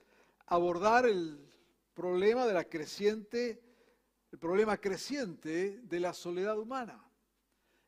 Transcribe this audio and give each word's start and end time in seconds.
abordar 0.46 1.06
el 1.06 1.38
problema 1.94 2.46
de 2.46 2.52
la 2.54 2.64
creciente, 2.64 3.62
el 4.30 4.38
problema 4.38 4.76
creciente 4.76 5.80
de 5.82 6.00
la 6.00 6.12
soledad 6.12 6.58
humana. 6.58 7.02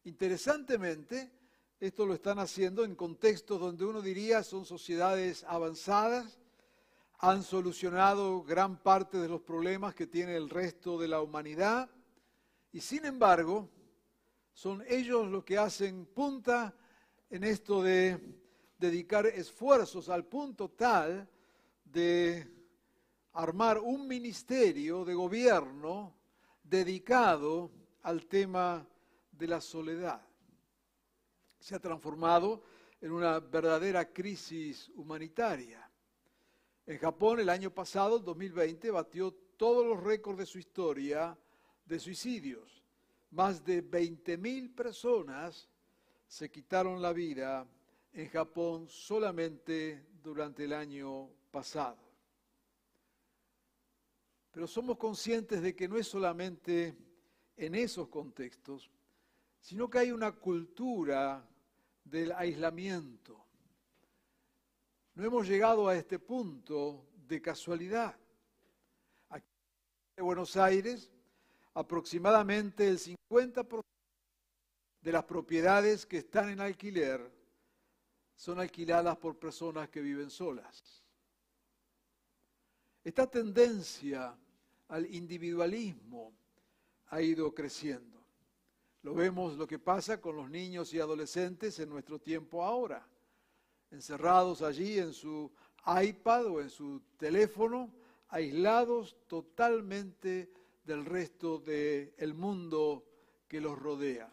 Interesantemente, 0.05 1.31
esto 1.79 2.07
lo 2.07 2.15
están 2.15 2.39
haciendo 2.39 2.85
en 2.85 2.97
contextos 2.97 3.61
donde 3.61 3.85
uno 3.85 4.01
diría 4.01 4.43
son 4.43 4.65
sociedades 4.65 5.45
avanzadas, 5.45 6.41
han 7.19 7.43
solucionado 7.43 8.43
gran 8.45 8.77
parte 8.81 9.19
de 9.19 9.29
los 9.29 9.41
problemas 9.41 9.95
que 9.95 10.07
tiene 10.07 10.37
el 10.37 10.49
resto 10.49 10.99
de 10.99 11.09
la 11.09 11.21
humanidad 11.21 11.91
y 12.71 12.81
sin 12.81 13.05
embargo 13.05 13.69
son 14.53 14.85
ellos 14.89 15.27
los 15.27 15.45
que 15.45 15.59
hacen 15.59 16.07
punta 16.07 16.75
en 17.31 17.45
esto 17.45 17.83
de 17.83 18.21
dedicar 18.79 19.27
esfuerzos 19.27 20.09
al 20.09 20.25
punto 20.27 20.71
tal 20.71 21.29
de 21.85 22.47
armar 23.33 23.79
un 23.79 24.07
ministerio 24.07 25.05
de 25.05 25.15
gobierno 25.15 26.15
dedicado 26.63 27.71
al 28.03 28.27
tema 28.27 28.87
de 29.33 29.47
la 29.47 29.61
soledad. 29.61 30.21
Se 31.59 31.75
ha 31.75 31.81
transformado 31.81 32.63
en 33.01 33.13
una 33.13 33.41
verdadera 33.41 34.13
crisis 34.13 34.89
humanitaria. 34.95 35.88
En 36.89 36.97
Japón 36.97 37.39
el 37.39 37.51
año 37.51 37.71
pasado, 37.71 38.19
2020, 38.19 38.91
batió 38.91 39.31
todos 39.59 39.85
los 39.85 40.03
récords 40.03 40.39
de 40.39 40.47
su 40.47 40.59
historia 40.59 41.37
de 41.85 41.99
suicidios. 41.99 42.83
Más 43.31 43.63
de 43.63 43.85
20.000 43.85 44.75
personas 44.75 45.69
se 46.27 46.51
quitaron 46.51 47.03
la 47.03 47.13
vida 47.13 47.69
en 48.11 48.31
Japón 48.31 48.89
solamente 48.89 50.07
durante 50.23 50.65
el 50.65 50.73
año 50.73 51.29
pasado. 51.51 51.99
Pero 54.51 54.67
somos 54.67 54.97
conscientes 54.97 55.61
de 55.61 55.77
que 55.77 55.89
no 55.89 55.99
es 55.99 56.09
solamente 56.09 56.97
en 57.59 57.75
esos 57.75 58.09
contextos, 58.09 58.91
sino 59.61 59.91
que 59.91 59.99
hay 59.99 60.11
una 60.11 60.33
cultura 60.33 61.47
del 62.03 62.33
aislamiento 62.33 63.48
no 65.19 65.25
hemos 65.25 65.49
llegado 65.49 65.89
a 65.89 65.97
este 65.97 66.21
punto 66.21 67.05
de 67.27 67.43
casualidad. 67.43 68.17
Aquí 69.31 69.49
en 70.17 70.25
Buenos 70.25 70.57
Aires, 70.57 71.11
aproximadamente 71.75 72.87
el 72.87 73.01
50% 73.01 73.83
de 75.01 75.13
las 75.13 75.25
propiedades 75.25 76.07
que 76.07 76.19
están 76.19 76.51
en 76.51 76.61
alquiler 76.61 77.21
son 78.37 78.61
alquiladas 78.61 79.17
por 79.17 79.37
personas 79.37 79.89
que 79.89 80.01
viven 80.01 80.31
solas. 80.31 81.03
Esta 83.03 83.29
tendencia 83.29 84.39
al 84.87 85.05
individualismo 85.13 86.33
ha 87.09 87.21
ido 87.21 87.53
creciendo. 87.53 88.23
Lo 89.03 89.15
vemos 89.15 89.57
lo 89.57 89.67
que 89.67 89.81
pasa 89.81 90.21
con 90.21 90.37
los 90.37 90.49
niños 90.49 90.95
y 90.95 91.01
adolescentes 91.01 91.77
en 91.81 91.89
nuestro 91.89 92.21
tiempo 92.21 92.63
ahora 92.63 93.05
encerrados 93.91 94.63
allí 94.63 94.99
en 94.99 95.13
su 95.13 95.51
iPad 95.87 96.47
o 96.47 96.61
en 96.61 96.71
su 96.71 97.01
teléfono, 97.17 97.93
aislados 98.29 99.17
totalmente 99.27 100.53
del 100.85 101.05
resto 101.05 101.59
del 101.59 102.35
mundo 102.35 103.05
que 103.47 103.61
los 103.61 103.79
rodea. 103.79 104.33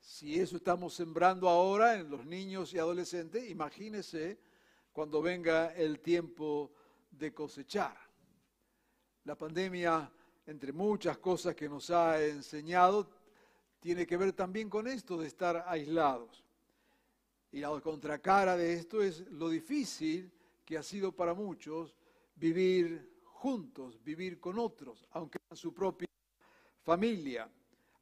Si 0.00 0.38
eso 0.38 0.56
estamos 0.56 0.94
sembrando 0.94 1.48
ahora 1.48 1.94
en 1.94 2.10
los 2.10 2.24
niños 2.24 2.72
y 2.72 2.78
adolescentes, 2.78 3.50
imagínese 3.50 4.38
cuando 4.92 5.20
venga 5.20 5.74
el 5.74 6.00
tiempo 6.00 6.72
de 7.10 7.34
cosechar. 7.34 7.96
La 9.24 9.36
pandemia, 9.36 10.10
entre 10.46 10.72
muchas 10.72 11.18
cosas 11.18 11.54
que 11.56 11.68
nos 11.68 11.90
ha 11.90 12.22
enseñado, 12.24 13.10
tiene 13.80 14.06
que 14.06 14.16
ver 14.16 14.32
también 14.32 14.70
con 14.70 14.86
esto 14.86 15.18
de 15.18 15.26
estar 15.26 15.64
aislados. 15.66 16.45
Y 17.56 17.60
la 17.60 17.70
contracara 17.80 18.54
de 18.54 18.74
esto 18.74 19.00
es 19.00 19.20
lo 19.30 19.48
difícil 19.48 20.30
que 20.62 20.76
ha 20.76 20.82
sido 20.82 21.12
para 21.12 21.32
muchos 21.32 21.96
vivir 22.34 23.22
juntos, 23.24 23.98
vivir 24.04 24.38
con 24.38 24.58
otros, 24.58 25.06
aunque 25.12 25.38
era 25.48 25.56
su 25.56 25.72
propia 25.72 26.06
familia, 26.82 27.50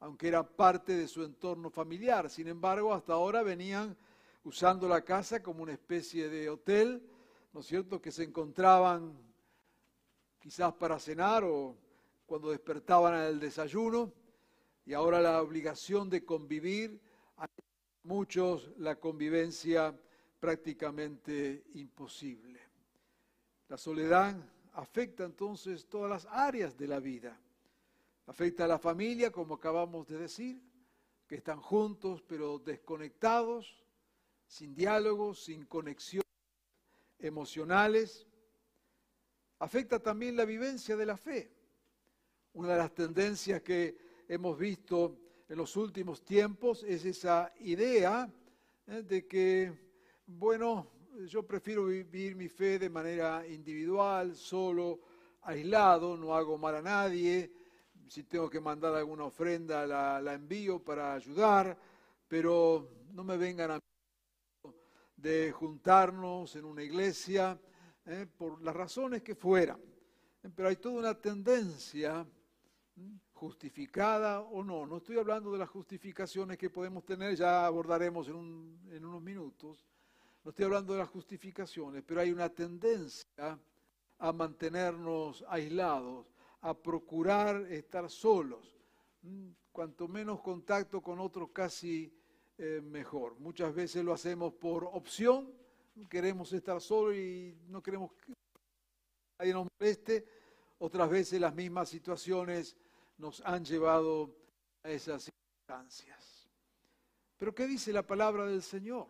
aunque 0.00 0.26
era 0.26 0.42
parte 0.42 0.94
de 0.94 1.06
su 1.06 1.22
entorno 1.22 1.70
familiar. 1.70 2.28
Sin 2.28 2.48
embargo, 2.48 2.92
hasta 2.92 3.12
ahora 3.12 3.44
venían 3.44 3.96
usando 4.42 4.88
la 4.88 5.04
casa 5.04 5.40
como 5.40 5.62
una 5.62 5.74
especie 5.74 6.28
de 6.28 6.50
hotel, 6.50 7.08
¿no 7.52 7.60
es 7.60 7.66
cierto?, 7.66 8.02
que 8.02 8.10
se 8.10 8.24
encontraban 8.24 9.16
quizás 10.40 10.74
para 10.74 10.98
cenar 10.98 11.44
o 11.44 11.76
cuando 12.26 12.50
despertaban 12.50 13.14
al 13.14 13.38
desayuno, 13.38 14.12
y 14.84 14.94
ahora 14.94 15.20
la 15.20 15.40
obligación 15.40 16.10
de 16.10 16.24
convivir 16.24 17.00
muchos 18.04 18.70
la 18.78 18.96
convivencia 18.96 19.98
prácticamente 20.38 21.64
imposible. 21.74 22.60
La 23.68 23.76
soledad 23.76 24.36
afecta 24.74 25.24
entonces 25.24 25.86
todas 25.88 26.10
las 26.10 26.26
áreas 26.32 26.76
de 26.76 26.86
la 26.86 27.00
vida. 27.00 27.38
Afecta 28.26 28.64
a 28.64 28.68
la 28.68 28.78
familia, 28.78 29.30
como 29.30 29.54
acabamos 29.54 30.06
de 30.06 30.18
decir, 30.18 30.60
que 31.26 31.36
están 31.36 31.60
juntos 31.60 32.22
pero 32.22 32.58
desconectados, 32.58 33.82
sin 34.46 34.74
diálogos, 34.74 35.44
sin 35.44 35.64
conexiones 35.64 36.28
emocionales. 37.18 38.26
Afecta 39.58 39.98
también 39.98 40.36
la 40.36 40.44
vivencia 40.44 40.96
de 40.96 41.06
la 41.06 41.16
fe. 41.16 41.50
Una 42.52 42.72
de 42.72 42.78
las 42.78 42.94
tendencias 42.94 43.62
que 43.62 43.96
hemos 44.28 44.58
visto 44.58 45.23
en 45.48 45.58
los 45.58 45.76
últimos 45.76 46.24
tiempos 46.24 46.82
es 46.84 47.04
esa 47.04 47.52
idea 47.60 48.30
¿eh? 48.86 49.02
de 49.02 49.26
que, 49.26 49.72
bueno, 50.26 50.90
yo 51.26 51.42
prefiero 51.46 51.86
vivir 51.86 52.34
mi 52.34 52.48
fe 52.48 52.78
de 52.78 52.90
manera 52.90 53.46
individual, 53.46 54.34
solo, 54.34 55.00
aislado, 55.42 56.16
no 56.16 56.34
hago 56.34 56.56
mal 56.56 56.76
a 56.76 56.82
nadie, 56.82 57.52
si 58.08 58.24
tengo 58.24 58.48
que 58.48 58.60
mandar 58.60 58.94
alguna 58.94 59.24
ofrenda 59.24 59.86
la, 59.86 60.34
envío 60.34 60.82
para 60.82 61.14
ayudar, 61.14 61.76
pero 62.26 62.88
no 63.12 63.24
me 63.24 63.36
vengan 63.36 63.72
a 63.72 63.80
de 65.16 65.52
juntarnos 65.52 66.54
en 66.56 66.64
una 66.64 66.82
iglesia 66.82 67.58
¿eh? 68.04 68.26
por 68.36 68.60
las 68.62 68.74
razones 68.74 69.22
que 69.22 69.34
fueran. 69.34 69.80
Pero 70.54 70.68
hay 70.68 70.76
toda 70.76 70.98
una 70.98 71.18
tendencia 71.18 72.26
justificada 73.34 74.40
o 74.40 74.62
no. 74.62 74.86
No 74.86 74.98
estoy 74.98 75.18
hablando 75.18 75.52
de 75.52 75.58
las 75.58 75.68
justificaciones 75.68 76.56
que 76.56 76.70
podemos 76.70 77.04
tener, 77.04 77.34
ya 77.36 77.66
abordaremos 77.66 78.28
en, 78.28 78.78
en 78.90 79.04
unos 79.04 79.22
minutos. 79.22 79.84
No 80.42 80.50
estoy 80.50 80.64
hablando 80.66 80.92
de 80.92 81.00
las 81.00 81.08
justificaciones, 81.08 82.02
pero 82.06 82.20
hay 82.20 82.30
una 82.30 82.48
tendencia 82.48 83.58
a 84.18 84.32
mantenernos 84.32 85.44
aislados, 85.48 86.26
a 86.60 86.74
procurar 86.74 87.62
estar 87.70 88.08
solos. 88.08 88.76
Mm, 89.22 89.50
Cuanto 89.74 90.06
menos 90.06 90.40
contacto 90.40 91.00
con 91.02 91.18
otros, 91.18 91.50
casi 91.50 92.16
eh, 92.58 92.80
mejor. 92.80 93.36
Muchas 93.40 93.74
veces 93.74 94.04
lo 94.04 94.12
hacemos 94.12 94.52
por 94.52 94.84
opción, 94.84 95.52
queremos 96.08 96.52
estar 96.52 96.80
solos 96.80 97.16
y 97.16 97.58
no 97.66 97.82
queremos 97.82 98.12
que 98.12 98.32
nadie 99.40 99.52
nos 99.52 99.66
moleste. 99.80 100.24
Otras 100.78 101.10
veces 101.10 101.40
las 101.40 101.52
mismas 101.56 101.88
situaciones 101.88 102.76
nos 103.18 103.40
han 103.42 103.64
llevado 103.64 104.34
a 104.82 104.90
esas 104.90 105.24
circunstancias. 105.24 106.48
Pero 107.38 107.54
¿qué 107.54 107.66
dice 107.66 107.92
la 107.92 108.06
palabra 108.06 108.46
del 108.46 108.62
Señor? 108.62 109.06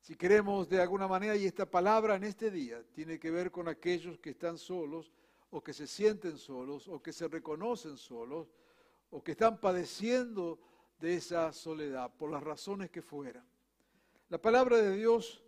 Si 0.00 0.16
queremos 0.16 0.68
de 0.68 0.82
alguna 0.82 1.08
manera, 1.08 1.34
y 1.36 1.46
esta 1.46 1.64
palabra 1.64 2.16
en 2.16 2.24
este 2.24 2.50
día 2.50 2.82
tiene 2.92 3.18
que 3.18 3.30
ver 3.30 3.50
con 3.50 3.68
aquellos 3.68 4.18
que 4.18 4.30
están 4.30 4.58
solos 4.58 5.12
o 5.50 5.62
que 5.62 5.72
se 5.72 5.86
sienten 5.86 6.36
solos 6.36 6.88
o 6.88 7.00
que 7.00 7.12
se 7.12 7.28
reconocen 7.28 7.96
solos 7.96 8.54
o 9.10 9.22
que 9.22 9.32
están 9.32 9.60
padeciendo 9.60 10.58
de 10.98 11.14
esa 11.14 11.52
soledad 11.52 12.12
por 12.16 12.30
las 12.30 12.42
razones 12.42 12.90
que 12.90 13.02
fueran. 13.02 13.46
La 14.28 14.38
palabra 14.38 14.78
de 14.78 14.96
Dios 14.96 15.42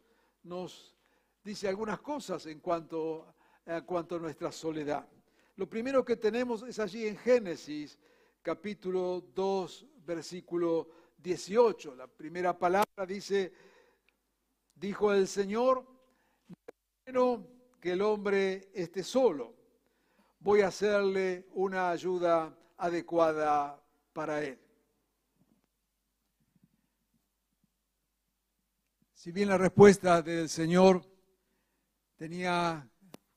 nos 0.44 0.96
dice 1.42 1.68
algunas 1.68 2.00
cosas 2.00 2.46
en 2.46 2.60
cuanto, 2.60 3.34
en 3.64 3.84
cuanto 3.84 4.16
a 4.16 4.20
nuestra 4.20 4.52
soledad. 4.52 5.06
Lo 5.56 5.66
primero 5.66 6.04
que 6.04 6.16
tenemos 6.16 6.62
es 6.64 6.78
allí 6.78 7.06
en 7.06 7.16
Génesis 7.16 7.98
capítulo 8.42 9.22
2, 9.34 9.86
versículo 10.04 10.86
18. 11.16 11.94
La 11.94 12.06
primera 12.06 12.58
palabra 12.58 13.06
dice, 13.08 13.54
dijo 14.74 15.14
el 15.14 15.26
Señor, 15.26 15.82
bueno 17.06 17.48
que 17.80 17.92
el 17.92 18.02
hombre 18.02 18.68
esté 18.74 19.02
solo, 19.02 19.54
voy 20.40 20.60
a 20.60 20.66
hacerle 20.66 21.46
una 21.54 21.88
ayuda 21.88 22.54
adecuada 22.76 23.82
para 24.12 24.44
él. 24.44 24.58
Si 29.14 29.32
bien 29.32 29.48
la 29.48 29.56
respuesta 29.56 30.20
del 30.20 30.50
Señor 30.50 31.02
tenía 32.16 32.86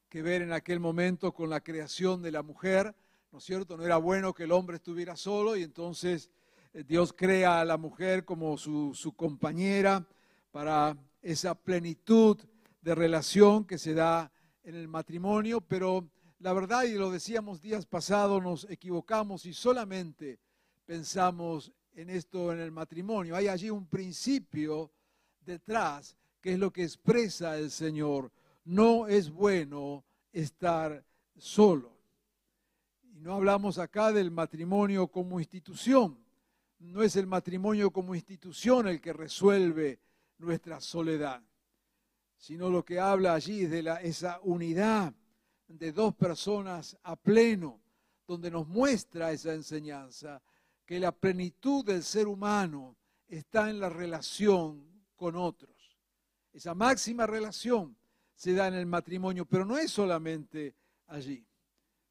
que 0.09 0.21
ver 0.21 0.41
en 0.41 0.51
aquel 0.51 0.79
momento 0.79 1.31
con 1.31 1.49
la 1.49 1.61
creación 1.61 2.21
de 2.21 2.31
la 2.31 2.41
mujer, 2.41 2.95
¿no 3.31 3.37
es 3.37 3.43
cierto? 3.43 3.77
No 3.77 3.85
era 3.85 3.97
bueno 3.97 4.33
que 4.33 4.43
el 4.43 4.51
hombre 4.51 4.77
estuviera 4.77 5.15
solo 5.15 5.55
y 5.55 5.63
entonces 5.63 6.31
eh, 6.73 6.83
Dios 6.83 7.13
crea 7.13 7.61
a 7.61 7.65
la 7.65 7.77
mujer 7.77 8.25
como 8.25 8.57
su, 8.57 8.93
su 8.95 9.13
compañera 9.13 10.05
para 10.51 10.97
esa 11.21 11.53
plenitud 11.53 12.37
de 12.81 12.95
relación 12.95 13.65
que 13.65 13.77
se 13.77 13.93
da 13.93 14.31
en 14.63 14.75
el 14.75 14.87
matrimonio, 14.87 15.61
pero 15.61 16.09
la 16.39 16.53
verdad, 16.53 16.83
y 16.83 16.93
lo 16.93 17.11
decíamos 17.11 17.61
días 17.61 17.85
pasados, 17.85 18.41
nos 18.41 18.69
equivocamos 18.69 19.45
y 19.45 19.53
solamente 19.53 20.39
pensamos 20.85 21.71
en 21.93 22.09
esto 22.09 22.51
en 22.53 22.59
el 22.59 22.71
matrimonio. 22.71 23.35
Hay 23.35 23.47
allí 23.47 23.69
un 23.69 23.85
principio 23.87 24.91
detrás 25.45 26.15
que 26.41 26.53
es 26.53 26.59
lo 26.59 26.71
que 26.71 26.83
expresa 26.83 27.57
el 27.57 27.69
Señor. 27.69 28.31
No 28.69 29.07
es 29.07 29.31
bueno 29.31 30.05
estar 30.31 31.03
solo. 31.35 31.91
Y 33.01 33.19
no 33.19 33.33
hablamos 33.33 33.79
acá 33.79 34.11
del 34.11 34.29
matrimonio 34.29 35.07
como 35.07 35.39
institución. 35.39 36.23
No 36.77 37.01
es 37.01 37.15
el 37.15 37.25
matrimonio 37.25 37.89
como 37.89 38.13
institución 38.13 38.87
el 38.87 39.01
que 39.01 39.11
resuelve 39.11 39.99
nuestra 40.37 40.79
soledad, 40.81 41.41
sino 42.37 42.69
lo 42.69 42.85
que 42.85 42.99
habla 42.99 43.33
allí 43.33 43.63
es 43.63 43.71
de 43.71 43.97
esa 44.03 44.39
unidad 44.43 45.15
de 45.67 45.91
dos 45.91 46.13
personas 46.13 46.95
a 47.01 47.15
pleno, 47.15 47.81
donde 48.27 48.51
nos 48.51 48.67
muestra 48.67 49.31
esa 49.31 49.51
enseñanza, 49.55 50.43
que 50.85 50.99
la 50.99 51.11
plenitud 51.11 51.83
del 51.83 52.03
ser 52.03 52.27
humano 52.27 52.97
está 53.27 53.67
en 53.71 53.79
la 53.79 53.89
relación 53.89 55.07
con 55.15 55.35
otros. 55.35 55.97
Esa 56.53 56.75
máxima 56.75 57.25
relación 57.25 57.98
se 58.39 58.53
da 58.53 58.69
en 58.69 58.75
el 58.75 58.85
matrimonio, 58.85 59.45
pero 59.45 59.65
no 59.65 59.77
es 59.77 59.91
solamente 59.91 60.73
allí. 61.07 61.45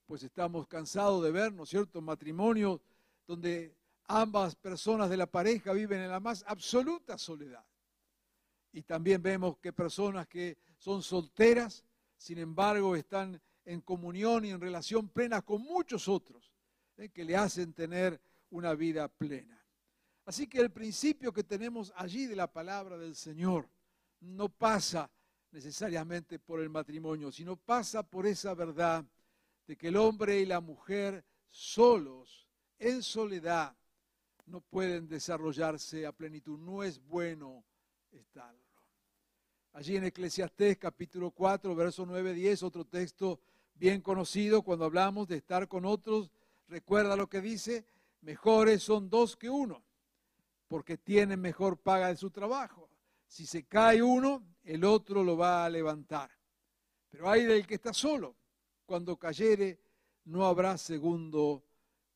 Pues 0.04 0.22
estamos 0.22 0.66
cansados 0.66 1.24
de 1.24 1.30
ver, 1.30 1.54
¿no 1.54 1.62
es 1.62 1.70
cierto?, 1.70 2.02
matrimonios 2.02 2.82
donde 3.26 3.74
ambas 4.04 4.54
personas 4.54 5.08
de 5.08 5.16
la 5.16 5.24
pareja 5.26 5.72
viven 5.72 6.02
en 6.02 6.10
la 6.10 6.20
más 6.20 6.44
absoluta 6.46 7.16
soledad. 7.16 7.64
Y 8.72 8.82
también 8.82 9.22
vemos 9.22 9.56
que 9.56 9.72
personas 9.72 10.28
que 10.28 10.58
son 10.76 11.02
solteras, 11.02 11.82
sin 12.18 12.36
embargo, 12.36 12.94
están 12.94 13.40
en 13.64 13.80
comunión 13.80 14.44
y 14.44 14.50
en 14.50 14.60
relación 14.60 15.08
plena 15.08 15.40
con 15.40 15.62
muchos 15.62 16.08
otros 16.08 16.52
¿eh? 16.98 17.08
que 17.08 17.24
le 17.24 17.36
hacen 17.36 17.72
tener 17.72 18.20
una 18.50 18.74
vida 18.74 19.08
plena. 19.08 19.58
Así 20.26 20.46
que 20.46 20.60
el 20.60 20.70
principio 20.72 21.32
que 21.32 21.42
tenemos 21.42 21.90
allí 21.96 22.26
de 22.26 22.36
la 22.36 22.52
palabra 22.52 22.98
del 22.98 23.16
Señor 23.16 23.66
no 24.20 24.50
pasa 24.50 25.10
necesariamente 25.50 26.38
por 26.38 26.60
el 26.60 26.68
matrimonio, 26.68 27.32
sino 27.32 27.56
pasa 27.56 28.02
por 28.02 28.26
esa 28.26 28.54
verdad 28.54 29.04
de 29.66 29.76
que 29.76 29.88
el 29.88 29.96
hombre 29.96 30.40
y 30.40 30.46
la 30.46 30.60
mujer 30.60 31.24
solos, 31.50 32.48
en 32.78 33.02
soledad, 33.02 33.76
no 34.46 34.60
pueden 34.60 35.08
desarrollarse 35.08 36.06
a 36.06 36.12
plenitud. 36.12 36.58
No 36.58 36.82
es 36.82 36.98
bueno 37.04 37.64
estarlo. 38.10 38.58
Allí 39.72 39.96
en 39.96 40.04
Eclesiastés 40.04 40.78
capítulo 40.78 41.30
4, 41.30 41.74
verso 41.74 42.06
9, 42.06 42.32
10, 42.32 42.62
otro 42.62 42.84
texto 42.84 43.40
bien 43.74 44.00
conocido 44.00 44.62
cuando 44.62 44.84
hablamos 44.84 45.28
de 45.28 45.36
estar 45.36 45.68
con 45.68 45.84
otros. 45.84 46.30
Recuerda 46.68 47.16
lo 47.16 47.28
que 47.28 47.40
dice, 47.40 47.86
mejores 48.22 48.82
son 48.82 49.08
dos 49.08 49.36
que 49.36 49.48
uno, 49.48 49.82
porque 50.66 50.98
tienen 50.98 51.40
mejor 51.40 51.78
paga 51.78 52.08
de 52.08 52.16
su 52.16 52.30
trabajo. 52.30 52.88
Si 53.26 53.46
se 53.46 53.64
cae 53.64 54.02
uno, 54.02 54.42
el 54.68 54.84
otro 54.84 55.24
lo 55.24 55.34
va 55.34 55.64
a 55.64 55.70
levantar. 55.70 56.30
Pero 57.08 57.30
hay 57.30 57.44
del 57.44 57.66
que 57.66 57.76
está 57.76 57.94
solo. 57.94 58.36
Cuando 58.84 59.16
cayere, 59.16 59.80
no 60.26 60.44
habrá 60.44 60.76
segundo 60.76 61.64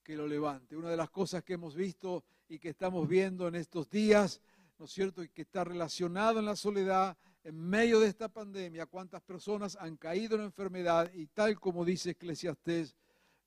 que 0.03 0.15
lo 0.15 0.27
levante. 0.27 0.77
Una 0.77 0.91
de 0.91 0.99
las 0.99 1.09
cosas 1.09 1.43
que 1.43 1.55
hemos 1.55 1.75
visto 1.75 2.25
y 2.51 2.59
que 2.59 2.69
estamos 2.69 3.09
viendo 3.09 3.49
en 3.49 3.55
estos 3.55 3.89
días, 3.89 4.43
¿no 4.79 4.85
es 4.85 4.91
cierto?, 4.91 5.23
y 5.23 5.31
que 5.31 5.43
está 5.43 5.65
relacionado 5.65 6.41
en 6.41 6.45
la 6.45 6.55
soledad, 6.55 7.17
en 7.43 7.57
medio 7.57 8.01
de 8.01 8.09
esta 8.09 8.29
pandemia, 8.29 8.85
cuántas 8.85 9.23
personas 9.23 9.75
han 9.81 9.97
caído 9.97 10.37
en 10.37 10.43
enfermedad 10.43 11.11
y 11.15 11.29
tal 11.29 11.59
como 11.59 11.87
dice 11.87 12.11
Eclesiastés, 12.11 12.95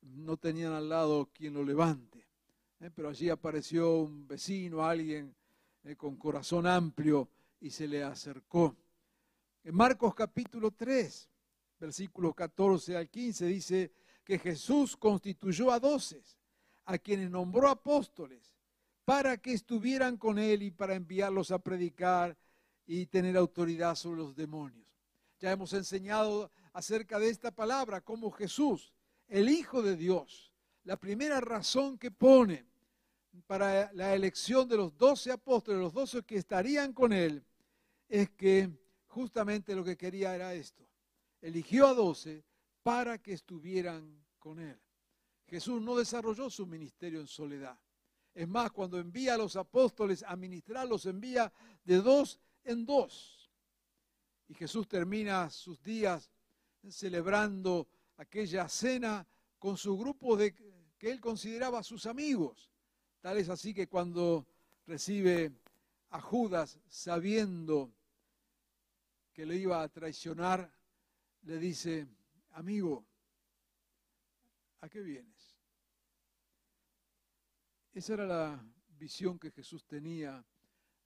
no 0.02 0.36
tenían 0.36 0.72
al 0.72 0.88
lado 0.88 1.30
quien 1.32 1.54
lo 1.54 1.62
levante. 1.62 2.26
¿eh? 2.80 2.90
Pero 2.92 3.10
allí 3.10 3.28
apareció 3.28 3.98
un 3.98 4.26
vecino, 4.26 4.84
alguien 4.84 5.32
eh, 5.84 5.94
con 5.94 6.16
corazón 6.16 6.66
amplio 6.66 7.28
y 7.60 7.70
se 7.70 7.86
le 7.86 8.02
acercó. 8.02 8.76
En 9.66 9.74
Marcos 9.74 10.14
capítulo 10.14 10.70
3, 10.70 11.28
versículos 11.80 12.36
14 12.36 12.96
al 12.96 13.10
15, 13.10 13.46
dice 13.46 13.92
que 14.22 14.38
Jesús 14.38 14.96
constituyó 14.96 15.72
a 15.72 15.80
doces, 15.80 16.38
a 16.84 16.96
quienes 16.98 17.28
nombró 17.32 17.68
apóstoles, 17.68 18.54
para 19.04 19.36
que 19.38 19.52
estuvieran 19.52 20.18
con 20.18 20.38
él 20.38 20.62
y 20.62 20.70
para 20.70 20.94
enviarlos 20.94 21.50
a 21.50 21.58
predicar 21.58 22.38
y 22.86 23.06
tener 23.06 23.36
autoridad 23.36 23.96
sobre 23.96 24.20
los 24.20 24.36
demonios. 24.36 24.86
Ya 25.40 25.50
hemos 25.50 25.72
enseñado 25.72 26.52
acerca 26.72 27.18
de 27.18 27.28
esta 27.28 27.50
palabra, 27.50 28.00
como 28.00 28.30
Jesús, 28.30 28.92
el 29.26 29.48
Hijo 29.48 29.82
de 29.82 29.96
Dios, 29.96 30.52
la 30.84 30.96
primera 30.96 31.40
razón 31.40 31.98
que 31.98 32.12
pone 32.12 32.64
para 33.48 33.92
la 33.94 34.14
elección 34.14 34.68
de 34.68 34.76
los 34.76 34.96
doce 34.96 35.32
apóstoles, 35.32 35.80
los 35.80 35.92
doce 35.92 36.22
que 36.22 36.36
estarían 36.36 36.92
con 36.92 37.12
él, 37.12 37.44
es 38.08 38.30
que 38.30 38.70
justamente 39.16 39.74
lo 39.74 39.82
que 39.82 39.96
quería 39.96 40.34
era 40.34 40.52
esto. 40.52 40.86
Eligió 41.40 41.86
a 41.86 41.94
doce 41.94 42.44
para 42.82 43.16
que 43.16 43.32
estuvieran 43.32 44.22
con 44.38 44.58
él. 44.58 44.78
Jesús 45.46 45.80
no 45.80 45.96
desarrolló 45.96 46.50
su 46.50 46.66
ministerio 46.66 47.20
en 47.20 47.26
soledad. 47.26 47.78
Es 48.34 48.46
más, 48.46 48.70
cuando 48.72 48.98
envía 48.98 49.32
a 49.32 49.38
los 49.38 49.56
apóstoles 49.56 50.22
a 50.22 50.36
ministrar, 50.36 50.86
los 50.86 51.06
envía 51.06 51.50
de 51.82 51.96
dos 52.02 52.38
en 52.62 52.84
dos. 52.84 53.50
Y 54.48 54.54
Jesús 54.54 54.86
termina 54.86 55.48
sus 55.48 55.82
días 55.82 56.30
celebrando 56.86 57.88
aquella 58.18 58.68
cena 58.68 59.26
con 59.58 59.78
su 59.78 59.96
grupo 59.96 60.36
de 60.36 60.54
que 60.98 61.10
él 61.10 61.22
consideraba 61.22 61.82
sus 61.82 62.04
amigos. 62.04 62.70
Tal 63.22 63.38
es 63.38 63.48
así 63.48 63.72
que 63.72 63.88
cuando 63.88 64.46
recibe 64.86 65.52
a 66.10 66.20
Judas 66.20 66.78
sabiendo 66.86 67.96
que 69.36 69.44
le 69.44 69.54
iba 69.54 69.82
a 69.82 69.88
traicionar, 69.90 70.72
le 71.42 71.58
dice, 71.58 72.08
amigo, 72.52 73.06
¿a 74.80 74.88
qué 74.88 75.02
vienes? 75.02 75.58
Esa 77.92 78.14
era 78.14 78.24
la 78.24 78.66
visión 78.98 79.38
que 79.38 79.50
Jesús 79.50 79.84
tenía 79.84 80.42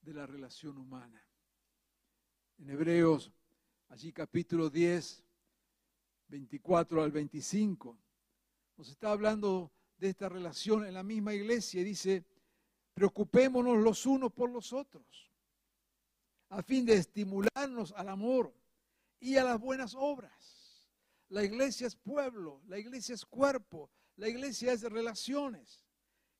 de 0.01 0.13
la 0.13 0.25
relación 0.25 0.77
humana 0.77 1.21
en 2.59 2.69
Hebreos, 2.69 3.33
allí 3.89 4.13
capítulo 4.13 4.69
10, 4.69 5.25
24 6.29 7.03
al 7.03 7.11
25, 7.11 7.99
nos 8.77 8.87
está 8.87 9.11
hablando 9.11 9.73
de 9.97 10.07
esta 10.07 10.29
relación 10.29 10.85
en 10.85 10.93
la 10.93 11.03
misma 11.03 11.33
iglesia 11.33 11.81
y 11.81 11.83
dice, 11.83 12.23
preocupémonos 12.93 13.77
los 13.77 14.05
unos 14.05 14.31
por 14.31 14.49
los 14.49 14.71
otros, 14.71 15.30
a 16.51 16.61
fin 16.61 16.85
de 16.85 16.95
estimularnos 16.95 17.93
al 17.95 18.09
amor 18.09 18.53
y 19.19 19.37
a 19.37 19.43
las 19.43 19.59
buenas 19.59 19.95
obras. 19.95 20.89
La 21.29 21.43
iglesia 21.43 21.87
es 21.87 21.95
pueblo, 21.95 22.61
la 22.67 22.77
iglesia 22.77 23.15
es 23.15 23.25
cuerpo, 23.25 23.89
la 24.17 24.27
iglesia 24.27 24.73
es 24.73 24.83
relaciones. 24.83 25.85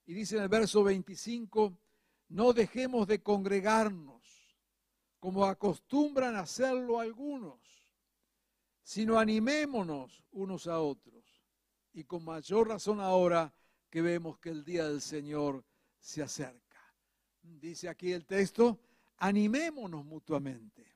Y 0.04 0.12
dice 0.12 0.36
en 0.36 0.42
el 0.42 0.48
verso 0.50 0.84
25, 0.84 1.78
no 2.28 2.52
dejemos 2.52 3.06
de 3.06 3.22
congregarnos 3.22 4.22
como 5.18 5.46
acostumbran 5.46 6.36
hacerlo 6.36 7.00
algunos, 7.00 7.60
sino 8.82 9.18
animémonos 9.18 10.24
unos 10.32 10.66
a 10.66 10.80
otros. 10.80 11.24
Y 11.94 12.04
con 12.04 12.24
mayor 12.24 12.68
razón 12.68 13.00
ahora 13.00 13.54
que 13.88 14.02
vemos 14.02 14.38
que 14.38 14.50
el 14.50 14.62
día 14.62 14.86
del 14.88 15.00
Señor 15.00 15.64
se 16.00 16.22
acerca. 16.22 16.80
Dice 17.42 17.88
aquí 17.88 18.12
el 18.12 18.26
texto, 18.26 18.78
animémonos 19.18 20.04
mutuamente 20.04 20.86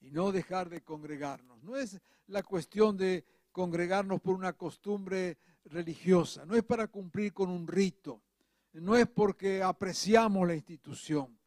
y 0.00 0.10
no 0.10 0.32
dejar 0.32 0.68
de 0.68 0.82
congregarnos. 0.82 1.62
No 1.62 1.76
es 1.76 2.00
la 2.26 2.42
cuestión 2.42 2.96
de 2.96 3.24
congregarnos 3.52 4.20
por 4.20 4.34
una 4.34 4.52
costumbre 4.52 5.38
religiosa, 5.64 6.44
no 6.44 6.54
es 6.56 6.62
para 6.62 6.88
cumplir 6.88 7.32
con 7.32 7.48
un 7.48 7.66
rito, 7.66 8.22
no 8.72 8.96
es 8.96 9.06
porque 9.06 9.62
apreciamos 9.62 10.46
la 10.46 10.54
institución, 10.54 11.38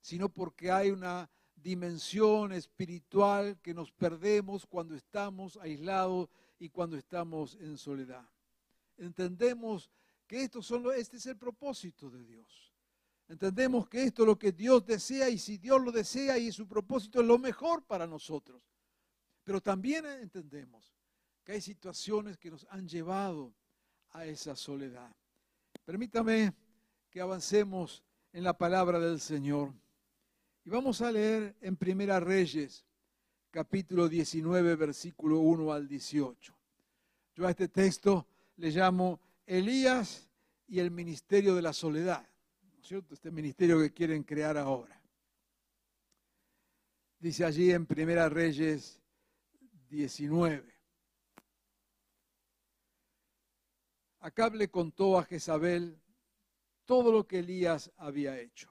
sino 0.00 0.28
porque 0.28 0.70
hay 0.70 0.90
una 0.90 1.30
dimensión 1.54 2.52
espiritual 2.52 3.58
que 3.62 3.72
nos 3.72 3.92
perdemos 3.92 4.66
cuando 4.66 4.94
estamos 4.94 5.56
aislados 5.58 6.28
y 6.58 6.68
cuando 6.68 6.96
estamos 6.96 7.54
en 7.54 7.78
soledad. 7.78 8.28
Entendemos 8.98 9.90
que 10.26 10.42
esto 10.42 10.62
solo, 10.62 10.92
este 10.92 11.16
es 11.16 11.26
el 11.26 11.36
propósito 11.36 12.10
de 12.10 12.24
Dios. 12.24 12.71
Entendemos 13.32 13.88
que 13.88 14.02
esto 14.02 14.24
es 14.24 14.26
lo 14.26 14.38
que 14.38 14.52
Dios 14.52 14.84
desea 14.84 15.30
y 15.30 15.38
si 15.38 15.56
Dios 15.56 15.80
lo 15.80 15.90
desea 15.90 16.36
y 16.36 16.52
su 16.52 16.68
propósito 16.68 17.22
es 17.22 17.26
lo 17.26 17.38
mejor 17.38 17.82
para 17.82 18.06
nosotros. 18.06 18.60
Pero 19.42 19.58
también 19.58 20.04
entendemos 20.04 20.94
que 21.42 21.52
hay 21.52 21.62
situaciones 21.62 22.36
que 22.36 22.50
nos 22.50 22.66
han 22.68 22.86
llevado 22.86 23.54
a 24.10 24.26
esa 24.26 24.54
soledad. 24.54 25.10
Permítame 25.82 26.52
que 27.08 27.22
avancemos 27.22 28.04
en 28.34 28.44
la 28.44 28.52
palabra 28.52 29.00
del 29.00 29.18
Señor. 29.18 29.72
Y 30.66 30.68
vamos 30.68 31.00
a 31.00 31.10
leer 31.10 31.56
en 31.62 31.74
Primera 31.74 32.20
Reyes, 32.20 32.84
capítulo 33.50 34.10
19, 34.10 34.76
versículo 34.76 35.38
1 35.38 35.72
al 35.72 35.88
18. 35.88 36.54
Yo 37.34 37.46
a 37.46 37.50
este 37.50 37.68
texto 37.68 38.26
le 38.58 38.68
llamo 38.68 39.18
Elías 39.46 40.28
y 40.68 40.80
el 40.80 40.90
ministerio 40.90 41.54
de 41.54 41.62
la 41.62 41.72
soledad, 41.72 42.20
¿no 42.20 42.26
es 42.26 42.31
cierto? 42.82 43.14
Este 43.14 43.30
ministerio 43.30 43.78
que 43.78 43.92
quieren 43.92 44.22
crear 44.22 44.56
ahora. 44.56 45.00
Dice 47.18 47.44
allí 47.44 47.70
en 47.70 47.86
Primera 47.86 48.28
Reyes 48.28 49.00
19. 49.88 50.72
Acab 54.20 54.54
le 54.54 54.68
contó 54.68 55.18
a 55.18 55.24
Jezabel 55.24 56.00
todo 56.84 57.12
lo 57.12 57.26
que 57.26 57.40
Elías 57.40 57.92
había 57.96 58.38
hecho 58.38 58.70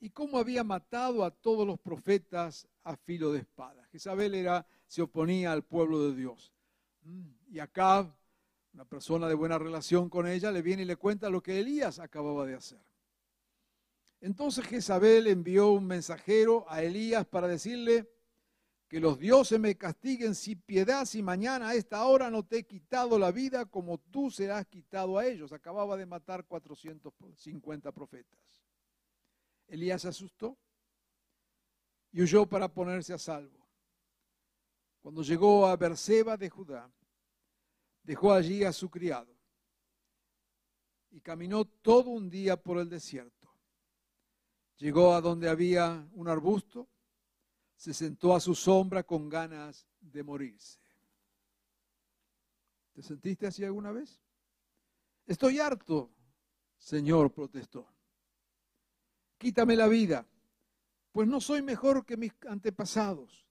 y 0.00 0.10
cómo 0.10 0.38
había 0.38 0.62
matado 0.62 1.24
a 1.24 1.30
todos 1.30 1.66
los 1.66 1.78
profetas 1.80 2.68
a 2.84 2.96
filo 2.96 3.32
de 3.32 3.40
espada. 3.40 3.84
Jezabel 3.86 4.34
era, 4.34 4.66
se 4.86 5.02
oponía 5.02 5.52
al 5.52 5.64
pueblo 5.64 6.08
de 6.08 6.16
Dios. 6.16 6.52
Mm, 7.02 7.30
y 7.48 7.58
Acab, 7.58 8.14
una 8.78 8.84
persona 8.84 9.26
de 9.26 9.34
buena 9.34 9.58
relación 9.58 10.08
con 10.08 10.28
ella, 10.28 10.52
le 10.52 10.62
viene 10.62 10.82
y 10.82 10.84
le 10.84 10.94
cuenta 10.94 11.28
lo 11.28 11.42
que 11.42 11.58
Elías 11.58 11.98
acababa 11.98 12.46
de 12.46 12.54
hacer. 12.54 12.78
Entonces 14.20 14.64
Jezabel 14.66 15.26
envió 15.26 15.72
un 15.72 15.84
mensajero 15.84 16.64
a 16.68 16.80
Elías 16.80 17.26
para 17.26 17.48
decirle, 17.48 18.08
que 18.86 19.00
los 19.00 19.18
dioses 19.18 19.58
me 19.58 19.76
castiguen 19.76 20.36
sin 20.36 20.60
piedad 20.60 21.04
si 21.06 21.24
mañana 21.24 21.70
a 21.70 21.74
esta 21.74 22.04
hora 22.04 22.30
no 22.30 22.44
te 22.44 22.58
he 22.58 22.62
quitado 22.66 23.18
la 23.18 23.32
vida 23.32 23.66
como 23.66 23.98
tú 23.98 24.30
serás 24.30 24.64
quitado 24.66 25.18
a 25.18 25.26
ellos. 25.26 25.52
Acababa 25.52 25.96
de 25.96 26.06
matar 26.06 26.44
450 26.44 27.90
profetas. 27.90 28.62
Elías 29.66 30.02
se 30.02 30.08
asustó 30.08 30.56
y 32.12 32.22
huyó 32.22 32.46
para 32.46 32.68
ponerse 32.68 33.12
a 33.12 33.18
salvo. 33.18 33.58
Cuando 35.02 35.22
llegó 35.22 35.66
a 35.66 35.76
Berseba 35.76 36.36
de 36.36 36.48
Judá, 36.48 36.88
dejó 38.02 38.32
allí 38.32 38.64
a 38.64 38.72
su 38.72 38.90
criado 38.90 39.34
y 41.10 41.20
caminó 41.20 41.64
todo 41.64 42.10
un 42.10 42.28
día 42.28 42.56
por 42.56 42.78
el 42.78 42.88
desierto. 42.88 43.48
Llegó 44.76 45.14
a 45.14 45.20
donde 45.20 45.48
había 45.48 46.08
un 46.12 46.28
arbusto 46.28 46.88
se 47.78 47.94
sentó 47.94 48.34
a 48.34 48.40
su 48.40 48.56
sombra 48.56 49.04
con 49.04 49.28
ganas 49.28 49.86
de 50.00 50.24
morirse. 50.24 50.80
¿Te 52.92 53.02
sentiste 53.02 53.46
así 53.46 53.64
alguna 53.64 53.92
vez? 53.92 54.20
Estoy 55.26 55.60
harto, 55.60 56.10
Señor, 56.76 57.32
protestó. 57.32 57.86
Quítame 59.38 59.76
la 59.76 59.86
vida, 59.86 60.26
pues 61.12 61.28
no 61.28 61.40
soy 61.40 61.62
mejor 61.62 62.04
que 62.04 62.16
mis 62.16 62.32
antepasados. 62.48 63.46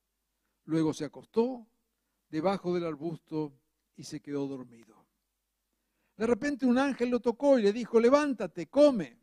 Luego 0.66 0.94
se 0.94 1.06
acostó 1.06 1.66
debajo 2.28 2.74
del 2.74 2.86
arbusto 2.86 3.58
y 3.98 4.04
se 4.04 4.22
quedó 4.22 4.48
dormido. 4.48 5.06
De 6.16 6.26
repente 6.26 6.66
un 6.66 6.78
ángel 6.78 7.10
lo 7.10 7.20
tocó 7.20 7.60
y 7.60 7.64
le 7.64 7.74
dijo, 7.74 8.00
levántate, 8.00 8.68
come. 8.68 9.20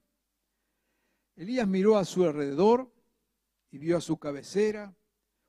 Elías 1.37 1.67
miró 1.67 1.97
a 1.97 2.05
su 2.05 2.25
alrededor 2.25 2.93
y 3.71 3.79
vio 3.79 3.97
a 3.97 4.01
su 4.01 4.19
cabecera 4.19 4.95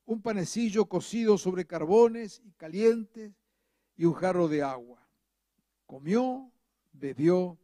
un 0.05 0.22
panecillo 0.22 0.86
cocido 0.86 1.38
sobre 1.38 1.65
carbones 1.65 2.41
y 2.46 2.51
calientes 2.53 3.34
y 3.96 4.05
un 4.05 4.13
jarro 4.13 4.48
de 4.48 4.62
agua. 4.62 5.08
Comió, 5.86 6.51
bebió 6.94 7.60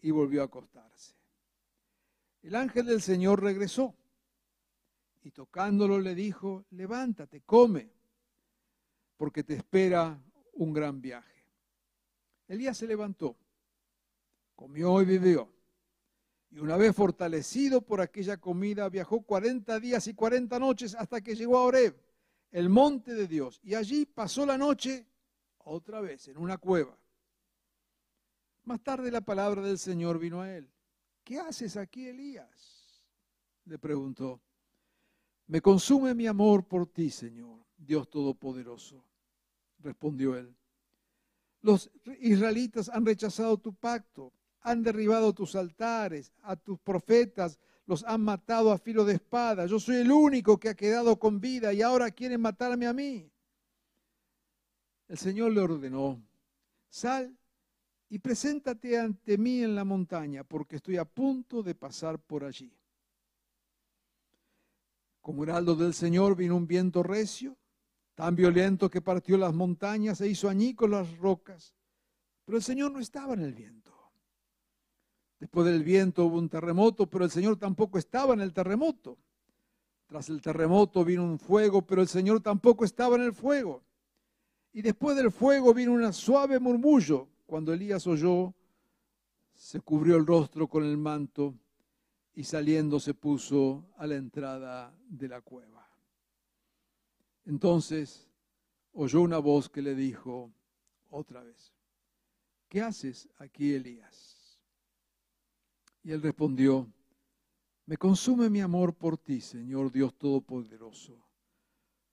y 0.00 0.10
volvió 0.10 0.42
a 0.42 0.46
acostarse. 0.46 1.14
El 2.42 2.54
ángel 2.54 2.86
del 2.86 3.00
Señor 3.00 3.42
regresó 3.42 3.94
y 5.22 5.30
tocándolo 5.30 6.00
le 6.00 6.14
dijo, 6.14 6.66
levántate, 6.70 7.42
come, 7.42 7.92
porque 9.16 9.44
te 9.44 9.54
espera 9.54 10.20
un 10.52 10.72
gran 10.72 11.00
viaje. 11.00 11.44
Elías 12.48 12.76
se 12.76 12.86
levantó, 12.86 13.36
comió 14.54 15.00
y 15.02 15.04
bebió 15.04 15.52
y 16.52 16.58
una 16.58 16.76
vez 16.76 16.94
fortalecido 16.94 17.80
por 17.80 18.02
aquella 18.02 18.36
comida, 18.36 18.90
viajó 18.90 19.22
40 19.22 19.80
días 19.80 20.06
y 20.06 20.14
40 20.14 20.58
noches 20.58 20.94
hasta 20.94 21.22
que 21.22 21.34
llegó 21.34 21.56
a 21.56 21.64
Oreb, 21.64 21.96
el 22.50 22.68
monte 22.68 23.14
de 23.14 23.26
Dios. 23.26 23.58
Y 23.64 23.74
allí 23.74 24.04
pasó 24.04 24.44
la 24.44 24.58
noche 24.58 25.06
otra 25.56 26.02
vez 26.02 26.28
en 26.28 26.36
una 26.36 26.58
cueva. 26.58 26.98
Más 28.64 28.82
tarde 28.82 29.10
la 29.10 29.22
palabra 29.22 29.62
del 29.62 29.78
Señor 29.78 30.18
vino 30.18 30.42
a 30.42 30.54
él. 30.54 30.70
¿Qué 31.24 31.40
haces 31.40 31.78
aquí, 31.78 32.06
Elías? 32.06 33.02
Le 33.64 33.78
preguntó. 33.78 34.42
Me 35.46 35.62
consume 35.62 36.14
mi 36.14 36.26
amor 36.26 36.68
por 36.68 36.86
ti, 36.86 37.08
Señor, 37.08 37.64
Dios 37.78 38.10
Todopoderoso. 38.10 39.02
Respondió 39.82 40.36
él. 40.36 40.54
Los 41.60 41.90
israelitas 42.20 42.88
han 42.88 43.04
rechazado 43.04 43.56
tu 43.58 43.74
pacto 43.74 44.32
han 44.62 44.82
derribado 44.82 45.32
tus 45.32 45.54
altares, 45.56 46.32
a 46.42 46.56
tus 46.56 46.78
profetas 46.78 47.58
los 47.86 48.04
han 48.04 48.22
matado 48.22 48.70
a 48.70 48.78
filo 48.78 49.04
de 49.04 49.14
espada. 49.14 49.66
Yo 49.66 49.80
soy 49.80 49.96
el 49.96 50.12
único 50.12 50.58
que 50.58 50.68
ha 50.68 50.74
quedado 50.74 51.18
con 51.18 51.40
vida 51.40 51.72
y 51.72 51.82
ahora 51.82 52.10
quieren 52.10 52.40
matarme 52.40 52.86
a 52.86 52.92
mí. 52.92 53.28
El 55.08 55.18
Señor 55.18 55.52
le 55.52 55.60
ordenó, 55.60 56.22
sal 56.88 57.36
y 58.08 58.18
preséntate 58.18 58.98
ante 58.98 59.36
mí 59.36 59.62
en 59.62 59.74
la 59.74 59.84
montaña, 59.84 60.44
porque 60.44 60.76
estoy 60.76 60.96
a 60.96 61.04
punto 61.04 61.62
de 61.62 61.74
pasar 61.74 62.18
por 62.18 62.44
allí. 62.44 62.72
Como 65.20 65.42
heraldo 65.42 65.74
del 65.74 65.92
Señor 65.92 66.36
vino 66.36 66.56
un 66.56 66.66
viento 66.66 67.02
recio, 67.02 67.56
tan 68.14 68.36
violento 68.36 68.90
que 68.90 69.00
partió 69.00 69.36
las 69.36 69.54
montañas 69.54 70.20
e 70.20 70.28
hizo 70.28 70.48
añicos 70.48 70.88
las 70.88 71.16
rocas. 71.18 71.74
Pero 72.44 72.58
el 72.58 72.64
Señor 72.64 72.92
no 72.92 72.98
estaba 72.98 73.34
en 73.34 73.40
el 73.40 73.54
viento. 73.54 73.92
Después 75.38 75.66
del 75.66 75.82
viento 75.82 76.26
hubo 76.26 76.38
un 76.38 76.48
terremoto, 76.48 77.08
pero 77.08 77.24
el 77.24 77.30
Señor 77.30 77.56
tampoco 77.56 77.98
estaba 77.98 78.34
en 78.34 78.40
el 78.40 78.52
terremoto. 78.52 79.18
Tras 80.06 80.28
el 80.28 80.40
terremoto 80.40 81.04
vino 81.04 81.24
un 81.24 81.38
fuego, 81.38 81.82
pero 81.82 82.02
el 82.02 82.08
Señor 82.08 82.40
tampoco 82.40 82.84
estaba 82.84 83.16
en 83.16 83.22
el 83.22 83.32
fuego. 83.32 83.82
Y 84.72 84.82
después 84.82 85.16
del 85.16 85.32
fuego 85.32 85.74
vino 85.74 85.92
un 85.92 86.12
suave 86.12 86.60
murmullo. 86.60 87.28
Cuando 87.46 87.72
Elías 87.72 88.06
oyó, 88.06 88.54
se 89.54 89.80
cubrió 89.80 90.16
el 90.16 90.26
rostro 90.26 90.68
con 90.68 90.84
el 90.84 90.96
manto 90.96 91.54
y 92.34 92.44
saliendo 92.44 92.98
se 92.98 93.14
puso 93.14 93.86
a 93.96 94.06
la 94.06 94.16
entrada 94.16 94.94
de 95.08 95.28
la 95.28 95.40
cueva. 95.40 95.91
Entonces 97.44 98.28
oyó 98.92 99.20
una 99.20 99.38
voz 99.38 99.68
que 99.68 99.82
le 99.82 99.94
dijo, 99.94 100.52
otra 101.10 101.42
vez, 101.42 101.72
¿qué 102.68 102.80
haces 102.82 103.28
aquí, 103.38 103.74
Elías? 103.74 104.60
Y 106.04 106.12
él 106.12 106.22
respondió, 106.22 106.88
me 107.86 107.96
consume 107.96 108.48
mi 108.48 108.60
amor 108.60 108.94
por 108.94 109.18
ti, 109.18 109.40
Señor 109.40 109.90
Dios 109.90 110.14
Todopoderoso. 110.14 111.22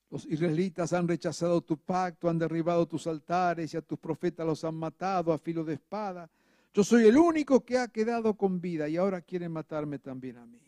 Los 0.09 0.25
israelitas 0.25 0.91
han 0.93 1.07
rechazado 1.07 1.61
tu 1.61 1.77
pacto, 1.77 2.29
han 2.29 2.39
derribado 2.39 2.87
tus 2.87 3.05
altares 3.05 3.73
y 3.73 3.77
a 3.77 3.81
tus 3.81 3.99
profetas 3.99 4.45
los 4.45 4.63
han 4.63 4.75
matado 4.75 5.31
a 5.31 5.37
filo 5.37 5.63
de 5.63 5.75
espada. 5.75 6.29
Yo 6.73 6.83
soy 6.83 7.07
el 7.07 7.17
único 7.17 7.63
que 7.63 7.77
ha 7.77 7.87
quedado 7.87 8.35
con 8.35 8.59
vida 8.59 8.89
y 8.89 8.97
ahora 8.97 9.21
quieren 9.21 9.51
matarme 9.51 9.99
también 9.99 10.37
a 10.37 10.45
mí. 10.45 10.59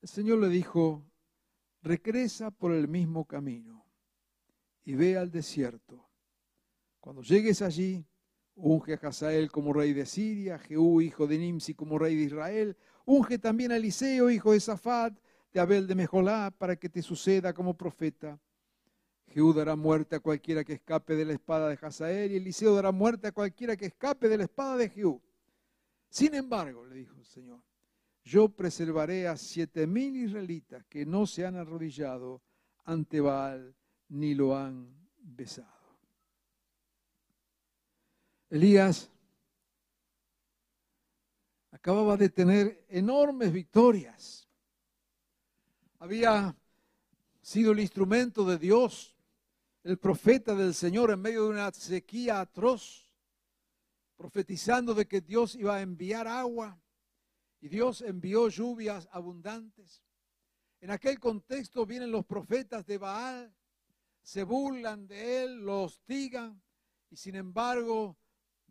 El 0.00 0.08
Señor 0.08 0.38
le 0.38 0.48
dijo, 0.48 1.02
regresa 1.82 2.50
por 2.50 2.72
el 2.72 2.88
mismo 2.88 3.24
camino 3.24 3.84
y 4.84 4.94
ve 4.94 5.16
al 5.16 5.30
desierto. 5.30 6.08
Cuando 7.00 7.22
llegues 7.22 7.62
allí, 7.62 8.06
unge 8.54 8.94
a 8.94 9.08
Hazael 9.08 9.50
como 9.50 9.72
rey 9.72 9.92
de 9.92 10.06
Siria, 10.06 10.58
Jehú, 10.58 11.00
hijo 11.00 11.26
de 11.26 11.38
Nimsi, 11.38 11.74
como 11.74 11.98
rey 11.98 12.16
de 12.16 12.24
Israel, 12.24 12.76
unge 13.04 13.38
también 13.38 13.72
a 13.72 13.76
Eliseo, 13.76 14.30
hijo 14.30 14.52
de 14.52 14.60
Safat, 14.60 15.18
de 15.52 15.60
Abel 15.60 15.86
de 15.86 15.94
Mejolá, 15.94 16.50
para 16.56 16.76
que 16.76 16.88
te 16.88 17.02
suceda 17.02 17.52
como 17.52 17.76
profeta. 17.76 18.40
Jehú 19.28 19.52
dará 19.52 19.76
muerte 19.76 20.16
a 20.16 20.20
cualquiera 20.20 20.64
que 20.64 20.72
escape 20.72 21.14
de 21.14 21.24
la 21.24 21.34
espada 21.34 21.68
de 21.68 21.78
Hazael, 21.80 22.32
y 22.32 22.36
Eliseo 22.36 22.74
dará 22.74 22.92
muerte 22.92 23.28
a 23.28 23.32
cualquiera 23.32 23.76
que 23.76 23.86
escape 23.86 24.28
de 24.28 24.38
la 24.38 24.44
espada 24.44 24.76
de 24.76 24.88
Jehú. 24.88 25.22
Sin 26.08 26.34
embargo, 26.34 26.84
le 26.86 26.96
dijo 26.96 27.14
el 27.16 27.26
Señor, 27.26 27.62
yo 28.28 28.50
preservaré 28.50 29.26
a 29.26 29.38
siete 29.38 29.86
mil 29.86 30.14
israelitas 30.14 30.84
que 30.84 31.06
no 31.06 31.26
se 31.26 31.46
han 31.46 31.56
arrodillado 31.56 32.42
ante 32.84 33.20
Baal 33.22 33.74
ni 34.10 34.34
lo 34.34 34.54
han 34.54 34.94
besado. 35.18 35.66
Elías 38.50 39.10
acababa 41.70 42.18
de 42.18 42.28
tener 42.28 42.84
enormes 42.90 43.50
victorias. 43.50 44.46
Había 45.98 46.54
sido 47.40 47.72
el 47.72 47.80
instrumento 47.80 48.44
de 48.44 48.58
Dios, 48.58 49.16
el 49.84 49.96
profeta 49.96 50.54
del 50.54 50.74
Señor 50.74 51.10
en 51.10 51.20
medio 51.20 51.44
de 51.44 51.50
una 51.50 51.72
sequía 51.72 52.40
atroz, 52.40 53.10
profetizando 54.18 54.92
de 54.92 55.06
que 55.06 55.22
Dios 55.22 55.54
iba 55.54 55.76
a 55.76 55.80
enviar 55.80 56.28
agua 56.28 56.78
y 57.60 57.68
Dios 57.68 58.02
envió 58.02 58.48
lluvias 58.48 59.08
abundantes. 59.12 60.02
En 60.80 60.90
aquel 60.90 61.18
contexto 61.18 61.84
vienen 61.86 62.12
los 62.12 62.24
profetas 62.24 62.86
de 62.86 62.98
Baal, 62.98 63.54
se 64.22 64.44
burlan 64.44 65.06
de 65.06 65.44
él, 65.44 65.64
lo 65.64 65.84
hostigan 65.84 66.62
y 67.10 67.16
sin 67.16 67.34
embargo 67.34 68.16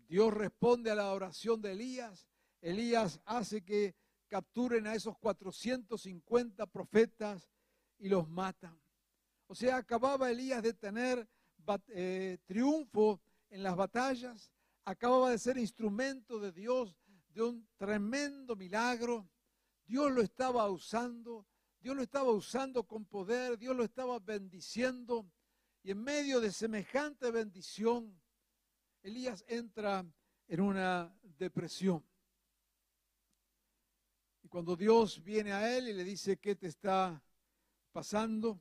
Dios 0.07 0.33
responde 0.33 0.91
a 0.91 0.95
la 0.95 1.11
oración 1.11 1.61
de 1.61 1.71
Elías. 1.71 2.27
Elías 2.61 3.19
hace 3.25 3.61
que 3.61 3.95
capturen 4.27 4.87
a 4.87 4.95
esos 4.95 5.17
450 5.17 6.65
profetas 6.67 7.49
y 7.97 8.07
los 8.07 8.27
matan. 8.29 8.79
O 9.47 9.55
sea, 9.55 9.77
acababa 9.77 10.29
Elías 10.29 10.63
de 10.63 10.73
tener 10.73 11.27
eh, 11.89 12.37
triunfo 12.45 13.21
en 13.49 13.63
las 13.63 13.75
batallas, 13.75 14.51
acababa 14.85 15.31
de 15.31 15.39
ser 15.39 15.57
instrumento 15.57 16.39
de 16.39 16.51
Dios 16.51 16.95
de 17.37 17.43
un 17.43 17.69
tremendo 17.77 18.55
milagro. 18.55 19.29
Dios 19.85 20.11
lo 20.11 20.23
estaba 20.23 20.67
usando, 20.71 21.45
Dios 21.79 21.95
lo 21.95 22.01
estaba 22.01 22.31
usando 22.31 22.83
con 22.83 23.05
poder, 23.05 23.59
Dios 23.59 23.75
lo 23.75 23.83
estaba 23.83 24.17
bendiciendo. 24.17 25.31
Y 25.83 25.91
en 25.91 26.03
medio 26.03 26.41
de 26.41 26.51
semejante 26.51 27.29
bendición, 27.29 28.19
Elías 29.03 29.45
entra 29.47 30.03
en 30.47 30.61
una 30.61 31.15
depresión. 31.37 32.03
Y 34.41 34.47
cuando 34.47 34.75
Dios 34.75 35.23
viene 35.23 35.51
a 35.51 35.77
él 35.77 35.89
y 35.89 35.93
le 35.93 36.03
dice, 36.03 36.37
¿qué 36.37 36.55
te 36.55 36.65
está 36.65 37.23
pasando? 37.91 38.59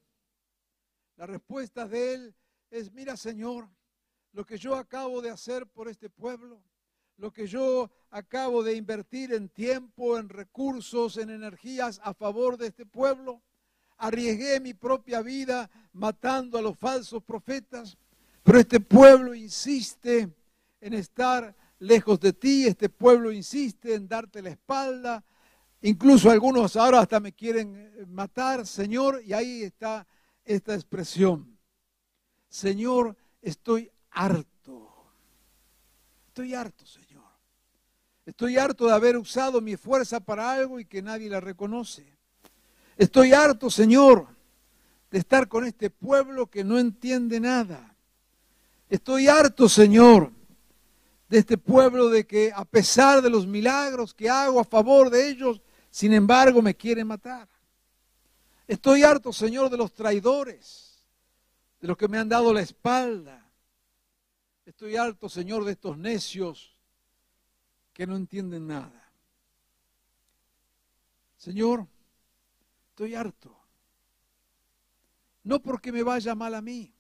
La 1.17 1.27
respuesta 1.27 1.89
de 1.89 2.13
él 2.13 2.37
es, 2.69 2.93
mira 2.93 3.17
Señor, 3.17 3.71
lo 4.33 4.45
que 4.45 4.59
yo 4.59 4.75
acabo 4.75 5.23
de 5.23 5.31
hacer 5.31 5.67
por 5.67 5.89
este 5.89 6.11
pueblo, 6.11 6.63
lo 7.19 7.33
que 7.33 7.47
yo 7.47 7.91
acabo 8.11 8.63
de 8.63 8.75
invertir 8.75 9.33
en 9.33 9.49
tiempo, 9.49 10.19
en 10.19 10.29
recursos, 10.29 11.17
en 11.17 11.31
energías 11.31 12.01
a 12.03 12.15
favor 12.15 12.57
de 12.57 12.69
este 12.69 12.87
pueblo. 12.87 13.43
Arriesgué 13.99 14.61
mi 14.61 14.75
propia 14.75 15.23
vida 15.23 15.71
matando 15.93 16.59
a 16.59 16.63
los 16.63 16.77
falsos 16.79 17.23
profetas, 17.23 17.97
pero 18.43 18.59
este 18.59 18.81
pueblo 18.81 19.35
insiste 19.35 20.29
en 20.81 20.95
estar 20.95 21.55
lejos 21.79 22.21
de 22.21 22.33
ti, 22.33 22.67
este 22.67 22.89
pueblo 22.89 23.33
insiste 23.33 23.95
en 23.95 24.09
darte 24.09 24.43
la 24.43 24.51
espalda, 24.51 25.25
incluso 25.83 26.31
algunos 26.31 26.77
ahora 26.77 27.01
hasta 27.01 27.21
me 27.21 27.33
quieren 27.33 27.75
eh, 27.77 28.07
matar, 28.07 28.67
Señor, 28.67 29.23
y 29.25 29.33
ahí 29.33 29.63
está 29.63 30.07
esta 30.45 30.75
expresión. 30.75 31.59
Señor, 32.49 33.17
estoy 33.43 33.91
harto, 34.11 34.91
estoy 36.29 36.55
harto, 36.55 36.87
Señor. 36.87 37.06
Estoy 38.27 38.59
harto 38.59 38.87
de 38.87 38.93
haber 38.93 39.17
usado 39.17 39.61
mi 39.61 39.77
fuerza 39.77 40.19
para 40.19 40.53
algo 40.53 40.81
y 40.81 40.85
que 40.85 41.01
nadie 41.01 41.31
la 41.31 41.41
reconoce. 41.41 42.05
Estoy 42.97 43.33
harto, 43.33 43.71
Señor, 43.71 44.27
de 45.13 45.19
estar 45.19 45.47
con 45.47 45.65
este 45.65 45.91
pueblo 45.91 46.49
que 46.49 46.65
no 46.65 46.77
entiende 46.77 47.39
nada. 47.39 47.95
Estoy 48.91 49.29
harto, 49.29 49.69
Señor, 49.69 50.33
de 51.29 51.39
este 51.39 51.57
pueblo 51.57 52.09
de 52.09 52.27
que 52.27 52.53
a 52.53 52.65
pesar 52.65 53.23
de 53.23 53.31
los 53.31 53.47
milagros 53.47 54.13
que 54.13 54.29
hago 54.29 54.59
a 54.59 54.65
favor 54.65 55.09
de 55.09 55.29
ellos, 55.29 55.61
sin 55.89 56.13
embargo 56.13 56.61
me 56.61 56.75
quieren 56.75 57.07
matar. 57.07 57.49
Estoy 58.67 59.05
harto, 59.05 59.33
Señor, 59.33 59.71
de 59.71 59.77
los 59.77 59.93
traidores, 59.93 61.07
de 61.81 61.87
los 61.87 61.97
que 61.97 62.09
me 62.09 62.19
han 62.19 62.29
dado 62.29 62.53
la 62.53 62.61
espalda. 62.61 63.49
Estoy 64.65 64.97
harto, 64.97 65.29
Señor, 65.29 65.65
de 65.65 65.73
estos 65.73 65.97
necios 65.97 66.76
que 67.97 68.07
no 68.07 68.15
entienden 68.15 68.67
nada. 68.67 69.11
Señor, 71.39 71.89
estoy 72.91 73.15
harto. 73.15 73.57
No 75.45 75.63
porque 75.63 75.93
me 75.93 76.03
vaya 76.03 76.35
mal 76.35 76.55
a 76.55 76.61
mí, 76.61 76.93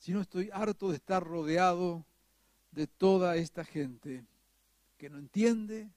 sino 0.00 0.20
estoy 0.20 0.50
harto 0.52 0.90
de 0.90 0.96
estar 0.96 1.24
rodeado 1.24 2.04
de 2.72 2.86
toda 2.86 3.36
esta 3.36 3.64
gente 3.64 4.26
que 4.98 5.08
no 5.08 5.16
entiende, 5.16 5.90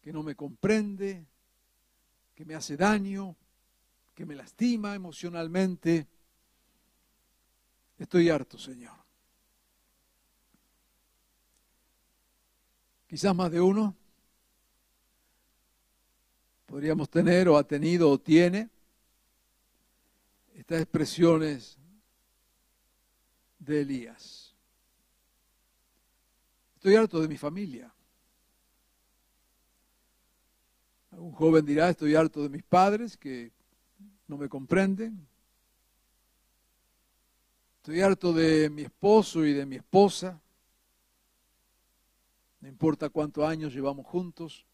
que 0.00 0.14
no 0.14 0.22
me 0.22 0.34
comprende, 0.34 1.26
que 2.34 2.46
me 2.46 2.54
hace 2.54 2.78
daño, 2.78 3.36
que 4.14 4.24
me 4.24 4.34
lastima 4.34 4.94
emocionalmente. 4.94 6.06
Estoy 7.98 8.30
harto, 8.30 8.56
Señor. 8.56 9.05
Quizás 13.06 13.34
más 13.34 13.50
de 13.50 13.60
uno, 13.60 13.94
podríamos 16.66 17.08
tener 17.08 17.48
o 17.48 17.56
ha 17.56 17.64
tenido 17.64 18.10
o 18.10 18.18
tiene 18.18 18.68
estas 20.54 20.80
expresiones 20.80 21.78
de 23.58 23.82
Elías. 23.82 24.54
Estoy 26.76 26.96
harto 26.96 27.20
de 27.20 27.28
mi 27.28 27.36
familia. 27.36 27.92
Algún 31.10 31.32
joven 31.32 31.64
dirá, 31.64 31.88
estoy 31.88 32.14
harto 32.14 32.42
de 32.42 32.48
mis 32.48 32.62
padres 32.62 33.16
que 33.16 33.52
no 34.28 34.36
me 34.36 34.48
comprenden. 34.48 35.26
Estoy 37.78 38.00
harto 38.00 38.32
de 38.32 38.68
mi 38.68 38.82
esposo 38.82 39.44
y 39.44 39.52
de 39.52 39.64
mi 39.64 39.76
esposa. 39.76 40.40
No 42.66 42.70
importa 42.70 43.10
cuántos 43.10 43.44
años 43.44 43.72
llevamos 43.72 44.04
juntos, 44.04 44.66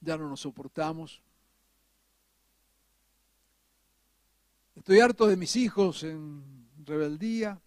ya 0.00 0.16
no 0.16 0.26
nos 0.26 0.40
soportamos. 0.40 1.22
Estoy 4.74 5.00
harto 5.00 5.26
de 5.26 5.36
mis 5.36 5.54
hijos 5.54 6.02
en 6.02 6.66
rebeldía. 6.82 7.60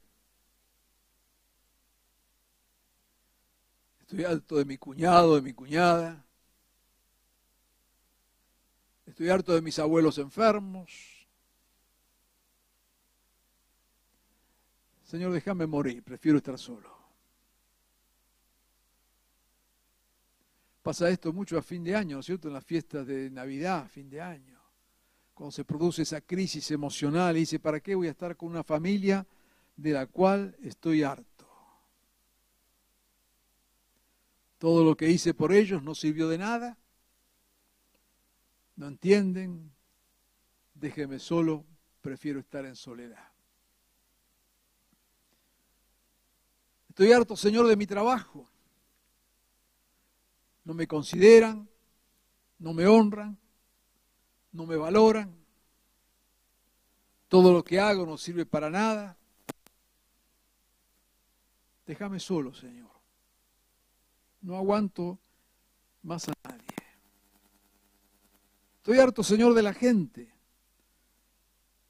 Estoy 3.99 4.23
harto 4.23 4.55
de 4.55 4.65
mi 4.65 4.79
cuñado, 4.79 5.35
de 5.35 5.43
mi 5.43 5.53
cuñada. 5.53 6.25
Estoy 9.05 9.29
harto 9.29 9.53
de 9.53 9.61
mis 9.61 9.77
abuelos 9.77 10.17
enfermos. 10.17 11.27
Señor, 15.03 15.31
déjame 15.31 15.67
morir, 15.67 16.01
prefiero 16.01 16.39
estar 16.39 16.57
solo. 16.57 16.98
Pasa 20.89 21.07
esto 21.07 21.31
mucho 21.31 21.55
a 21.55 21.61
fin 21.61 21.83
de 21.83 21.95
año, 21.95 22.15
¿no 22.15 22.21
es 22.21 22.25
cierto? 22.25 22.47
En 22.47 22.55
las 22.55 22.65
fiestas 22.65 23.05
de 23.05 23.29
Navidad, 23.29 23.87
fin 23.89 24.09
de 24.09 24.19
año. 24.19 24.59
Cuando 25.35 25.51
se 25.51 25.63
produce 25.63 26.01
esa 26.01 26.19
crisis 26.19 26.71
emocional 26.71 27.37
y 27.37 27.41
dice, 27.41 27.59
¿para 27.59 27.79
qué 27.79 27.93
voy 27.93 28.07
a 28.07 28.09
estar 28.09 28.35
con 28.35 28.49
una 28.49 28.63
familia 28.63 29.23
de 29.75 29.91
la 29.91 30.07
cual 30.07 30.57
estoy 30.63 31.03
harto. 31.03 31.47
Todo 34.57 34.83
lo 34.83 34.97
que 34.97 35.11
hice 35.11 35.35
por 35.35 35.53
ellos 35.53 35.83
no 35.83 35.93
sirvió 35.93 36.27
de 36.27 36.39
nada. 36.39 36.75
No 38.75 38.87
entienden. 38.87 39.71
Déjeme 40.73 41.19
solo, 41.19 41.67
prefiero 42.01 42.39
estar 42.39 42.65
en 42.65 42.75
soledad. 42.75 43.31
Estoy 46.89 47.11
harto, 47.11 47.35
Señor, 47.35 47.67
de 47.67 47.75
mi 47.75 47.85
trabajo. 47.85 48.49
No 50.63 50.73
me 50.73 50.87
consideran, 50.87 51.67
no 52.59 52.73
me 52.73 52.85
honran, 52.85 53.37
no 54.51 54.65
me 54.65 54.75
valoran. 54.75 55.35
Todo 57.27 57.53
lo 57.53 57.63
que 57.63 57.79
hago 57.79 58.05
no 58.05 58.17
sirve 58.17 58.45
para 58.45 58.69
nada. 58.69 59.17
Déjame 61.85 62.19
solo, 62.19 62.53
Señor. 62.53 62.89
No 64.41 64.57
aguanto 64.57 65.19
más 66.03 66.29
a 66.29 66.33
nadie. 66.43 66.65
Estoy 68.77 68.99
harto, 68.99 69.23
Señor, 69.23 69.53
de 69.53 69.61
la 69.61 69.73
gente, 69.73 70.33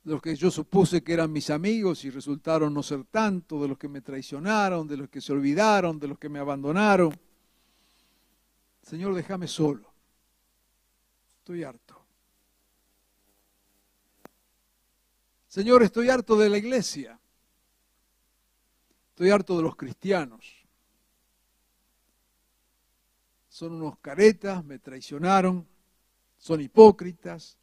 de 0.04 0.12
los 0.12 0.22
que 0.22 0.36
yo 0.36 0.52
supuse 0.52 1.04
que 1.04 1.14
eran 1.14 1.32
mis 1.32 1.50
amigos 1.50 2.04
y 2.04 2.10
resultaron 2.10 2.74
no 2.74 2.84
ser 2.84 3.06
tanto, 3.06 3.62
de 3.62 3.68
los 3.68 3.78
que 3.78 3.88
me 3.88 4.02
traicionaron, 4.02 4.88
de 4.88 4.98
los 4.98 5.10
que 5.10 5.22
se 5.22 5.32
olvidaron, 5.32 6.00
de 6.00 6.08
los 6.08 6.20
que 6.20 6.30
me 6.30 6.40
abandonaron. 6.40 7.18
Señor, 8.90 9.14
déjame 9.14 9.48
solo. 9.48 9.94
Estoy 11.38 11.64
harto. 11.64 12.04
Señor, 15.48 15.84
estoy 15.84 16.10
harto 16.10 16.36
de 16.36 16.50
la 16.50 16.58
iglesia. 16.58 17.20
Estoy 19.10 19.30
harto 19.30 19.58
de 19.58 19.62
los 19.62 19.76
cristianos. 19.76 20.44
Son 23.48 23.74
unos 23.74 24.00
caretas, 24.00 24.66
me 24.66 24.80
traicionaron, 24.80 25.68
son 26.40 26.60
hipócritas, 26.60 27.60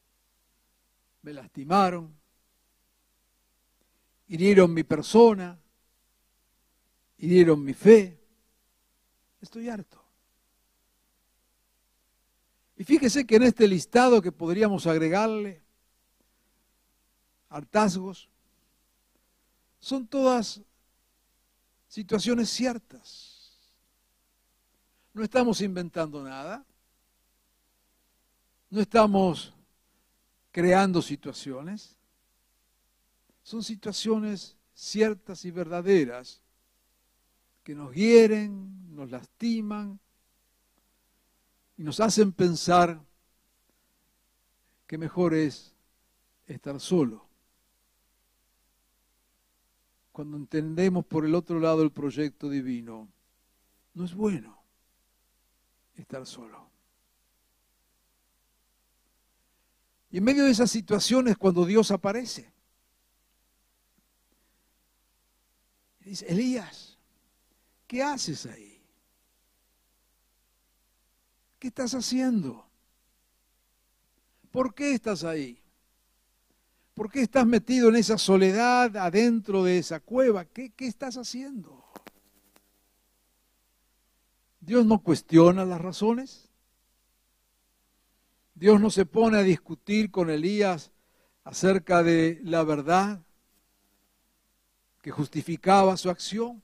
me 1.23 1.33
lastimaron, 1.33 2.17
hirieron 4.29 4.73
mi 4.73 4.85
persona, 4.85 5.59
hirieron 7.19 7.65
mi 7.65 7.75
fe. 7.75 8.17
Estoy 9.41 9.69
harto. 9.69 10.06
Y 12.77 12.85
fíjese 12.85 13.27
que 13.27 13.37
en 13.37 13.45
este 13.45 13.67
listado 13.67 14.21
que 14.21 14.33
podríamos 14.33 14.87
agregarle, 14.87 15.63
hartazgos, 17.49 18.29
son 19.79 20.07
todas 20.07 20.61
situaciones 21.89 22.51
ciertas. 22.51 23.59
No 25.15 25.23
estamos 25.23 25.63
inventando 25.63 26.23
nada. 26.23 26.67
No 28.69 28.81
estamos 28.81 29.55
creando 30.51 31.01
situaciones. 31.01 31.97
Son 33.43 33.63
situaciones 33.63 34.57
ciertas 34.75 35.45
y 35.47 35.51
verdaderas 35.51 36.43
que 37.63 37.75
nos 37.75 37.95
hieren, 37.95 38.95
nos 38.95 39.11
lastiman 39.11 39.99
y 41.77 41.83
nos 41.83 42.01
hacen 42.01 42.33
pensar 42.33 43.01
que 44.87 44.99
mejor 44.99 45.35
es 45.35 45.75
estar 46.47 46.81
solo 46.81 47.27
cuando 50.17 50.39
entendemos 50.39 51.05
por 51.05 51.27
el 51.27 51.35
otro 51.35 51.61
lado 51.61 51.83
el 51.83 51.93
proyecto 51.93 52.49
divino, 52.49 53.07
no 53.93 54.03
es 54.07 54.15
bueno 54.15 54.63
estar 55.95 56.25
solo. 56.25 56.71
Y 60.11 60.17
en 60.17 60.25
medio 60.25 60.45
de 60.45 60.53
esas 60.53 60.71
situaciones, 60.71 61.37
cuando 61.37 61.67
Dios 61.67 61.91
aparece, 61.91 62.51
dice, 66.01 66.25
Elías, 66.29 66.97
¿qué 67.87 68.03
haces 68.03 68.47
ahí? 68.47 68.76
¿Qué 71.67 71.71
estás 71.71 71.95
haciendo? 71.95 72.65
¿Por 74.53 74.73
qué 74.73 74.95
estás 74.95 75.25
ahí? 75.25 75.61
¿Por 76.95 77.11
qué 77.11 77.23
estás 77.23 77.45
metido 77.45 77.89
en 77.89 77.97
esa 77.97 78.19
soledad 78.19 78.97
adentro 78.97 79.65
de 79.65 79.79
esa 79.79 79.99
cueva? 79.99 80.45
¿Qué, 80.45 80.73
estás 80.79 81.17
haciendo? 81.17 81.85
Dios 84.61 84.87
no 84.87 85.03
cuestiona 85.03 85.65
las 85.65 85.81
razones. 85.81 86.49
Dios 88.55 88.81
no 88.81 88.89
se 88.89 89.05
pone 89.05 89.39
a 89.39 89.43
discutir 89.43 90.13
con 90.13 90.31
Elías 90.31 90.93
acerca 91.43 92.05
de 92.05 92.39
la 92.45 92.63
verdad 92.63 93.27
que 95.03 95.11
justificaba 95.11 95.97
su 95.97 96.11
acción. 96.11 96.63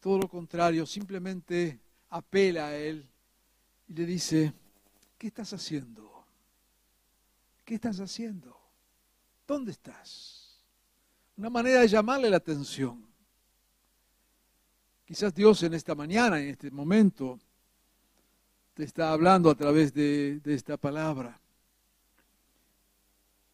Todo 0.00 0.18
lo 0.18 0.28
contrario, 0.28 0.86
simplemente 0.86 1.83
apela 2.14 2.68
a 2.68 2.76
él 2.76 3.08
y 3.88 3.92
le 3.92 4.06
dice, 4.06 4.52
¿qué 5.18 5.26
estás 5.26 5.52
haciendo? 5.52 6.24
¿Qué 7.64 7.74
estás 7.74 7.98
haciendo? 7.98 8.56
¿Dónde 9.46 9.72
estás? 9.72 10.62
Una 11.36 11.50
manera 11.50 11.80
de 11.80 11.88
llamarle 11.88 12.30
la 12.30 12.36
atención. 12.36 13.04
Quizás 15.04 15.34
Dios 15.34 15.60
en 15.64 15.74
esta 15.74 15.96
mañana, 15.96 16.40
en 16.40 16.50
este 16.50 16.70
momento, 16.70 17.40
te 18.74 18.84
está 18.84 19.10
hablando 19.10 19.50
a 19.50 19.56
través 19.56 19.92
de, 19.92 20.40
esta 20.44 20.76
palabra. 20.76 21.40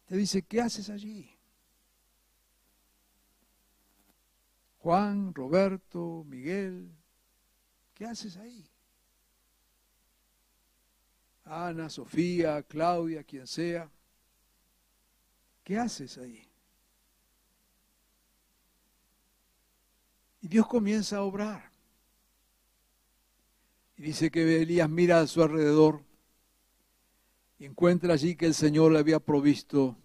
Te 0.05 0.15
dice, 0.17 0.43
¿qué 0.43 0.61
haces 0.61 0.87
allí? 0.91 1.27
Juan, 4.77 5.33
Roberto, 5.33 6.23
Miguel, 6.27 6.91
¿qué 8.01 8.07
haces 8.07 8.35
ahí? 8.37 8.67
Ana, 11.45 11.87
Sofía, 11.87 12.63
Claudia, 12.63 13.23
quien 13.23 13.45
sea. 13.45 13.91
¿Qué 15.63 15.77
haces 15.77 16.17
ahí? 16.17 16.49
Y 20.41 20.47
Dios 20.47 20.65
comienza 20.65 21.17
a 21.17 21.21
obrar. 21.21 21.69
Y 23.97 24.01
dice 24.01 24.31
que 24.31 24.63
Elías 24.63 24.89
mira 24.89 25.19
a 25.19 25.27
su 25.27 25.43
alrededor 25.43 26.03
y 27.59 27.65
encuentra 27.65 28.15
allí 28.15 28.35
que 28.35 28.47
el 28.47 28.55
Señor 28.55 28.93
le 28.93 28.97
había 28.97 29.19
provisto 29.19 29.95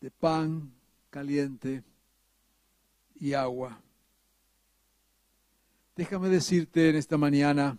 de 0.00 0.10
pan 0.10 0.72
caliente 1.10 1.84
y 3.14 3.34
agua. 3.34 3.82
Déjame 5.96 6.28
decirte 6.28 6.90
en 6.90 6.96
esta 6.96 7.16
mañana, 7.16 7.78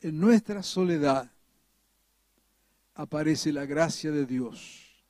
en 0.00 0.18
nuestra 0.18 0.64
soledad, 0.64 1.30
aparece 2.94 3.52
la 3.52 3.66
gracia 3.66 4.10
de 4.10 4.26
Dios 4.26 5.04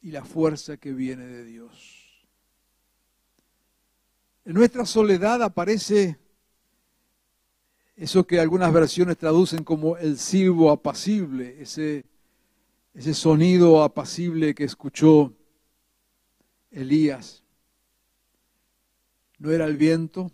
y 0.00 0.12
la 0.12 0.24
fuerza 0.24 0.78
que 0.78 0.94
viene 0.94 1.26
de 1.26 1.44
Dios. 1.44 2.26
En 4.46 4.54
nuestra 4.54 4.86
soledad 4.86 5.42
aparece 5.42 6.18
eso 7.96 8.26
que 8.26 8.40
algunas 8.40 8.72
versiones 8.72 9.18
traducen 9.18 9.62
como 9.62 9.98
el 9.98 10.16
silbo 10.16 10.70
apacible, 10.70 11.60
ese, 11.60 12.06
ese 12.94 13.12
sonido 13.12 13.82
apacible 13.82 14.54
que 14.54 14.64
escuchó 14.64 15.34
Elías. 16.70 17.44
No 19.38 19.50
era 19.50 19.66
el 19.66 19.76
viento, 19.76 20.30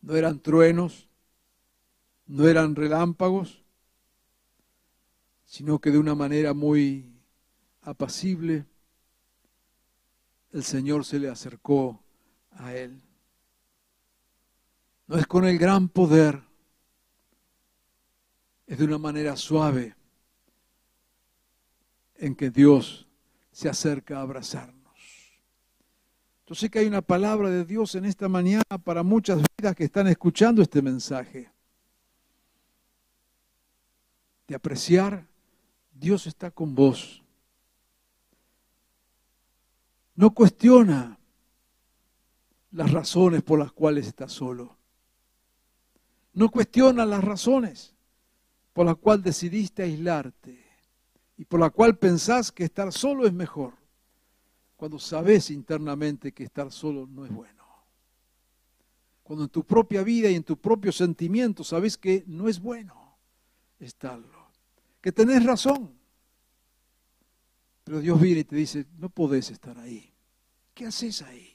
no 0.00 0.16
eran 0.16 0.40
truenos, 0.40 1.08
no 2.26 2.48
eran 2.48 2.76
relámpagos, 2.76 3.64
sino 5.44 5.80
que 5.80 5.90
de 5.90 5.98
una 5.98 6.14
manera 6.14 6.54
muy 6.54 7.12
apacible 7.82 8.66
el 10.52 10.62
Señor 10.62 11.04
se 11.04 11.18
le 11.18 11.28
acercó 11.28 12.00
a 12.52 12.74
él. 12.74 13.02
No 15.06 15.16
es 15.16 15.26
con 15.26 15.44
el 15.44 15.58
gran 15.58 15.88
poder, 15.88 16.42
es 18.66 18.78
de 18.78 18.84
una 18.84 18.98
manera 18.98 19.36
suave 19.36 19.94
en 22.16 22.34
que 22.34 22.50
Dios 22.50 23.06
se 23.52 23.68
acerca 23.68 24.18
a 24.18 24.22
abrazarnos. 24.22 24.83
Yo 26.46 26.54
sé 26.54 26.70
que 26.70 26.80
hay 26.80 26.86
una 26.86 27.00
palabra 27.00 27.48
de 27.50 27.64
Dios 27.64 27.94
en 27.94 28.04
esta 28.04 28.28
mañana 28.28 28.62
para 28.84 29.02
muchas 29.02 29.42
vidas 29.56 29.74
que 29.74 29.84
están 29.84 30.08
escuchando 30.08 30.60
este 30.60 30.82
mensaje. 30.82 31.50
De 34.46 34.54
apreciar 34.54 35.26
Dios 35.92 36.26
está 36.26 36.50
con 36.50 36.74
vos. 36.74 37.22
No 40.16 40.34
cuestiona 40.34 41.18
las 42.72 42.90
razones 42.90 43.42
por 43.42 43.58
las 43.58 43.72
cuales 43.72 44.06
estás 44.06 44.32
solo. 44.32 44.76
No 46.34 46.50
cuestiona 46.50 47.06
las 47.06 47.24
razones 47.24 47.94
por 48.72 48.84
las 48.84 48.96
cuales 48.96 49.24
decidiste 49.24 49.84
aislarte 49.84 50.62
y 51.36 51.44
por 51.44 51.60
la 51.60 51.70
cual 51.70 51.96
pensás 51.96 52.52
que 52.52 52.64
estar 52.64 52.92
solo 52.92 53.26
es 53.26 53.32
mejor, 53.32 53.74
cuando 54.76 54.98
sabes 54.98 55.50
internamente 55.50 56.32
que 56.32 56.44
estar 56.44 56.70
solo 56.70 57.06
no 57.06 57.24
es 57.24 57.32
bueno. 57.32 57.64
Cuando 59.22 59.44
en 59.44 59.50
tu 59.50 59.64
propia 59.64 60.02
vida 60.02 60.28
y 60.28 60.34
en 60.34 60.44
tu 60.44 60.58
propio 60.58 60.92
sentimiento 60.92 61.64
sabes 61.64 61.96
que 61.96 62.24
no 62.26 62.48
es 62.48 62.60
bueno 62.60 63.16
estarlo, 63.78 64.50
que 65.00 65.12
tenés 65.12 65.44
razón. 65.44 65.94
Pero 67.84 68.00
Dios 68.00 68.20
viene 68.20 68.40
y 68.40 68.44
te 68.44 68.56
dice, 68.56 68.86
no 68.98 69.08
podés 69.10 69.50
estar 69.50 69.78
ahí. 69.78 70.12
¿Qué 70.72 70.86
haces 70.86 71.22
ahí? 71.22 71.54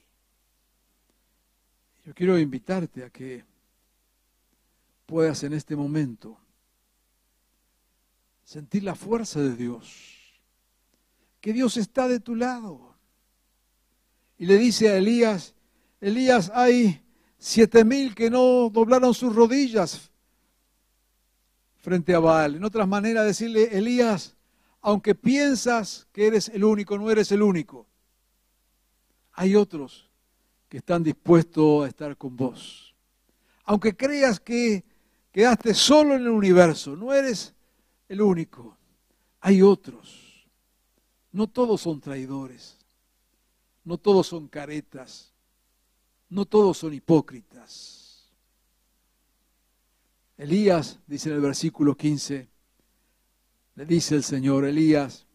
Yo 2.04 2.14
quiero 2.14 2.38
invitarte 2.38 3.04
a 3.04 3.10
que 3.10 3.44
puedas 5.06 5.42
en 5.42 5.52
este 5.52 5.76
momento 5.76 6.38
sentir 8.44 8.82
la 8.82 8.94
fuerza 8.94 9.40
de 9.40 9.54
Dios, 9.54 10.40
que 11.40 11.52
Dios 11.52 11.76
está 11.76 12.08
de 12.08 12.20
tu 12.20 12.34
lado. 12.34 12.89
Y 14.40 14.46
le 14.46 14.56
dice 14.56 14.88
a 14.88 14.96
Elías, 14.96 15.54
Elías, 16.00 16.50
hay 16.54 17.04
siete 17.36 17.84
mil 17.84 18.14
que 18.14 18.30
no 18.30 18.70
doblaron 18.70 19.12
sus 19.12 19.36
rodillas 19.36 20.10
frente 21.76 22.14
a 22.14 22.20
Baal. 22.20 22.54
En 22.54 22.64
otras 22.64 22.88
maneras, 22.88 23.26
decirle, 23.26 23.76
Elías, 23.76 24.34
aunque 24.80 25.14
piensas 25.14 26.08
que 26.10 26.26
eres 26.26 26.48
el 26.48 26.64
único, 26.64 26.96
no 26.96 27.10
eres 27.10 27.30
el 27.32 27.42
único. 27.42 27.86
Hay 29.32 29.54
otros 29.54 30.08
que 30.70 30.78
están 30.78 31.02
dispuestos 31.02 31.84
a 31.84 31.88
estar 31.88 32.16
con 32.16 32.34
vos. 32.34 32.94
Aunque 33.64 33.94
creas 33.94 34.40
que 34.40 34.82
quedaste 35.30 35.74
solo 35.74 36.14
en 36.14 36.22
el 36.22 36.28
universo, 36.28 36.96
no 36.96 37.12
eres 37.12 37.54
el 38.08 38.22
único. 38.22 38.74
Hay 39.40 39.60
otros. 39.60 40.48
No 41.30 41.46
todos 41.46 41.82
son 41.82 42.00
traidores. 42.00 42.79
No 43.90 43.98
todos 43.98 44.28
son 44.28 44.46
caretas. 44.46 45.34
No 46.28 46.44
todos 46.44 46.78
son 46.78 46.94
hipócritas. 46.94 48.30
Elías, 50.36 51.00
dice 51.08 51.28
en 51.28 51.34
el 51.34 51.40
versículo 51.40 51.96
15, 51.96 52.48
le 53.74 53.84
dice 53.84 54.14
el 54.14 54.22
Señor, 54.22 54.64
Elías, 54.64 55.26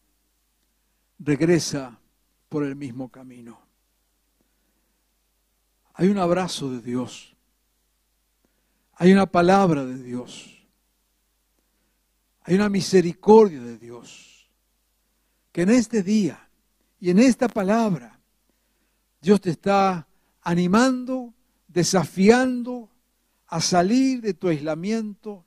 regresa 1.19 1.99
por 2.47 2.63
el 2.63 2.77
mismo 2.77 3.09
camino. 3.09 3.59
Hay 5.93 6.07
un 6.07 6.17
abrazo 6.17 6.71
de 6.71 6.79
Dios. 6.79 7.35
Hay 8.93 9.11
una 9.11 9.25
palabra 9.25 9.83
de 9.83 10.01
Dios. 10.01 10.65
Hay 12.43 12.55
una 12.55 12.69
misericordia 12.69 13.59
de 13.59 13.77
Dios. 13.77 14.49
Que 15.51 15.63
en 15.63 15.71
este 15.71 16.03
día 16.03 16.49
y 17.01 17.09
en 17.09 17.19
esta 17.19 17.49
palabra 17.49 18.14
Dios 19.25 19.41
te 19.41 19.49
está 19.49 20.07
animando, 20.43 21.33
desafiando 21.67 22.91
a 23.47 23.59
salir 23.59 24.21
de 24.21 24.35
tu 24.35 24.49
aislamiento, 24.49 25.43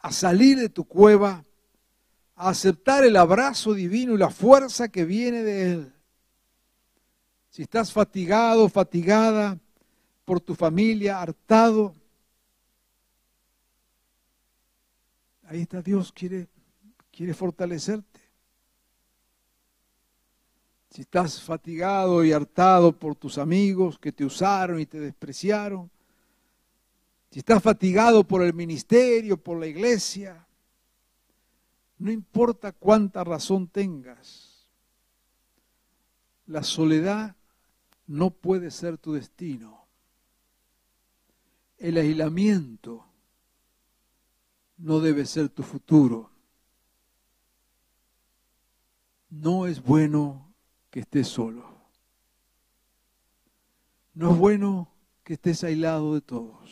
a 0.00 0.12
salir 0.12 0.58
de 0.58 0.68
tu 0.68 0.84
cueva 0.84 1.42
a 2.36 2.50
aceptar 2.50 3.04
el 3.04 3.16
abrazo 3.16 3.72
divino 3.72 4.12
y 4.12 4.18
la 4.18 4.28
fuerza 4.28 4.90
que 4.90 5.06
viene 5.06 5.42
de 5.44 5.72
Él. 5.72 5.94
Si 7.48 7.62
estás 7.62 7.90
fatigado, 7.90 8.68
fatigada 8.68 9.58
por 10.26 10.38
tu 10.38 10.54
familia, 10.54 11.22
hartado, 11.22 11.94
ahí 15.44 15.62
está 15.62 15.80
Dios, 15.80 16.12
quiere, 16.12 16.48
quiere 17.10 17.32
fortalecerte. 17.32 18.20
Si 20.92 21.00
estás 21.00 21.40
fatigado 21.40 22.22
y 22.22 22.32
hartado 22.32 22.92
por 22.92 23.16
tus 23.16 23.38
amigos 23.38 23.98
que 23.98 24.12
te 24.12 24.26
usaron 24.26 24.78
y 24.78 24.84
te 24.84 25.00
despreciaron, 25.00 25.90
si 27.30 27.38
estás 27.38 27.62
fatigado 27.62 28.24
por 28.24 28.42
el 28.42 28.52
ministerio, 28.52 29.38
por 29.38 29.58
la 29.58 29.66
iglesia, 29.66 30.46
no 31.96 32.12
importa 32.12 32.72
cuánta 32.72 33.24
razón 33.24 33.68
tengas, 33.68 34.68
la 36.44 36.62
soledad 36.62 37.36
no 38.06 38.28
puede 38.28 38.70
ser 38.70 38.98
tu 38.98 39.14
destino. 39.14 39.86
El 41.78 41.96
aislamiento 41.96 43.06
no 44.76 45.00
debe 45.00 45.24
ser 45.24 45.48
tu 45.48 45.62
futuro. 45.62 46.30
No 49.30 49.66
es 49.66 49.82
bueno 49.82 50.51
que 50.92 51.00
estés 51.00 51.26
solo. 51.26 51.68
No 54.14 54.30
es 54.30 54.38
bueno 54.38 54.88
que 55.24 55.32
estés 55.32 55.64
aislado 55.64 56.14
de 56.14 56.20
todos. 56.20 56.70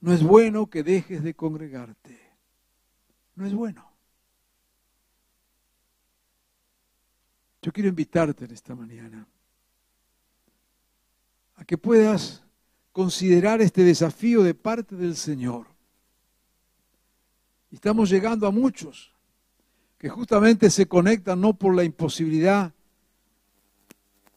No 0.00 0.12
es 0.12 0.22
bueno 0.22 0.68
que 0.68 0.82
dejes 0.82 1.22
de 1.22 1.32
congregarte 1.32 2.28
no 3.38 3.46
es 3.46 3.54
bueno. 3.54 3.88
Yo 7.62 7.72
quiero 7.72 7.88
invitarte 7.88 8.44
en 8.46 8.50
esta 8.50 8.74
mañana 8.74 9.28
a 11.54 11.64
que 11.64 11.78
puedas 11.78 12.42
considerar 12.90 13.60
este 13.60 13.84
desafío 13.84 14.42
de 14.42 14.54
parte 14.54 14.96
del 14.96 15.14
Señor. 15.14 15.68
Estamos 17.70 18.10
llegando 18.10 18.44
a 18.48 18.50
muchos 18.50 19.12
que 19.98 20.08
justamente 20.08 20.70
se 20.70 20.86
conectan 20.86 21.40
no 21.40 21.54
por 21.54 21.74
la 21.74 21.84
imposibilidad 21.84 22.72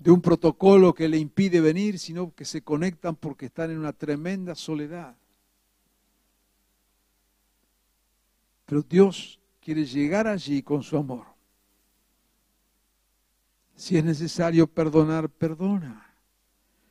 de 0.04 0.10
un 0.12 0.22
protocolo 0.22 0.94
que 0.94 1.08
le 1.08 1.18
impide 1.18 1.62
venir, 1.62 2.00
sino 2.00 2.34
que 2.34 2.46
se 2.46 2.64
conectan 2.64 3.16
porque 3.16 3.46
están 3.46 3.70
en 3.70 3.78
una 3.78 3.94
tremenda 3.94 4.56
soledad. 4.56 5.16
Pero 8.66 8.82
Dios 8.82 9.40
quiere 9.60 9.86
llegar 9.86 10.28
allí 10.28 10.64
con 10.64 10.82
su 10.82 10.98
amor. 10.98 11.28
Si 13.76 13.98
es 13.98 14.04
necesario 14.04 14.66
perdonar, 14.66 15.30
perdona. 15.30 16.16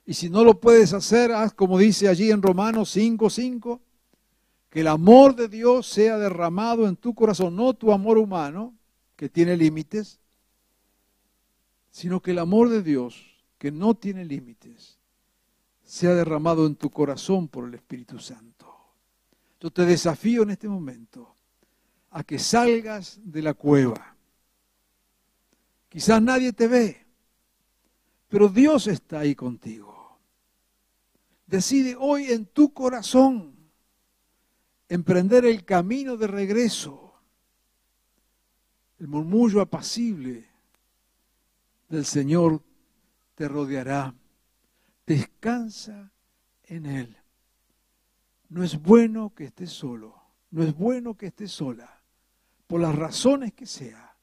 Y 0.06 0.14
si 0.14 0.30
no 0.30 0.44
lo 0.44 0.60
puedes 0.60 0.92
hacer, 0.92 1.32
haz 1.32 1.52
como 1.52 1.78
dice 1.78 2.08
allí 2.08 2.30
en 2.30 2.42
Romanos 2.42 2.96
5:5, 2.96 3.80
que 4.70 4.80
el 4.80 4.86
amor 4.86 5.34
de 5.34 5.48
Dios 5.48 5.88
sea 5.88 6.16
derramado 6.16 6.86
en 6.86 6.96
tu 6.96 7.12
corazón, 7.14 7.56
no 7.56 7.74
tu 7.74 7.92
amor 7.92 8.18
humano, 8.18 8.74
que 9.16 9.28
tiene 9.28 9.56
límites, 9.56 10.20
sino 11.90 12.22
que 12.22 12.30
el 12.30 12.38
amor 12.38 12.68
de 12.68 12.82
Dios, 12.82 13.44
que 13.58 13.72
no 13.72 13.94
tiene 13.94 14.24
límites, 14.24 14.98
sea 15.82 16.14
derramado 16.14 16.66
en 16.66 16.76
tu 16.76 16.88
corazón 16.88 17.48
por 17.48 17.66
el 17.66 17.74
Espíritu 17.74 18.20
Santo. 18.20 18.72
Yo 19.60 19.72
te 19.72 19.84
desafío 19.84 20.44
en 20.44 20.50
este 20.50 20.68
momento 20.68 21.34
a 22.10 22.22
que 22.22 22.38
salgas 22.38 23.18
de 23.24 23.42
la 23.42 23.54
cueva. 23.54 24.16
Quizás 25.88 26.22
nadie 26.22 26.52
te 26.52 26.68
ve, 26.68 27.06
pero 28.28 28.48
Dios 28.48 28.86
está 28.86 29.18
ahí 29.18 29.34
contigo. 29.34 30.16
Decide 31.46 31.96
hoy 31.98 32.26
en 32.30 32.46
tu 32.46 32.72
corazón 32.72 33.59
emprender 34.90 35.46
el 35.46 35.64
camino 35.64 36.18
de 36.18 36.26
regreso. 36.26 37.14
El 38.98 39.08
murmullo 39.08 39.62
apacible 39.62 40.46
del 41.88 42.04
Señor 42.04 42.62
te 43.34 43.48
rodeará. 43.48 44.14
Descansa 45.06 46.12
en 46.64 46.84
Él. 46.84 47.16
No 48.50 48.62
es 48.62 48.80
bueno 48.80 49.32
que 49.34 49.44
estés 49.44 49.70
solo, 49.70 50.20
no 50.50 50.62
es 50.62 50.76
bueno 50.76 51.16
que 51.16 51.28
estés 51.28 51.50
sola 51.50 52.00
por 52.70 52.80
las 52.80 52.94
razones 52.94 53.52
que 53.52 53.66
sea, 53.66 54.16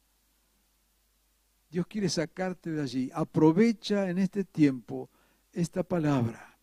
Dios 1.69 1.85
quiere 1.85 2.07
sacarte 2.07 2.71
de 2.71 2.81
allí. 2.81 3.11
Aprovecha 3.13 4.09
en 4.09 4.19
este 4.19 4.45
tiempo 4.45 5.09
esta 5.51 5.83
palabra 5.83 6.57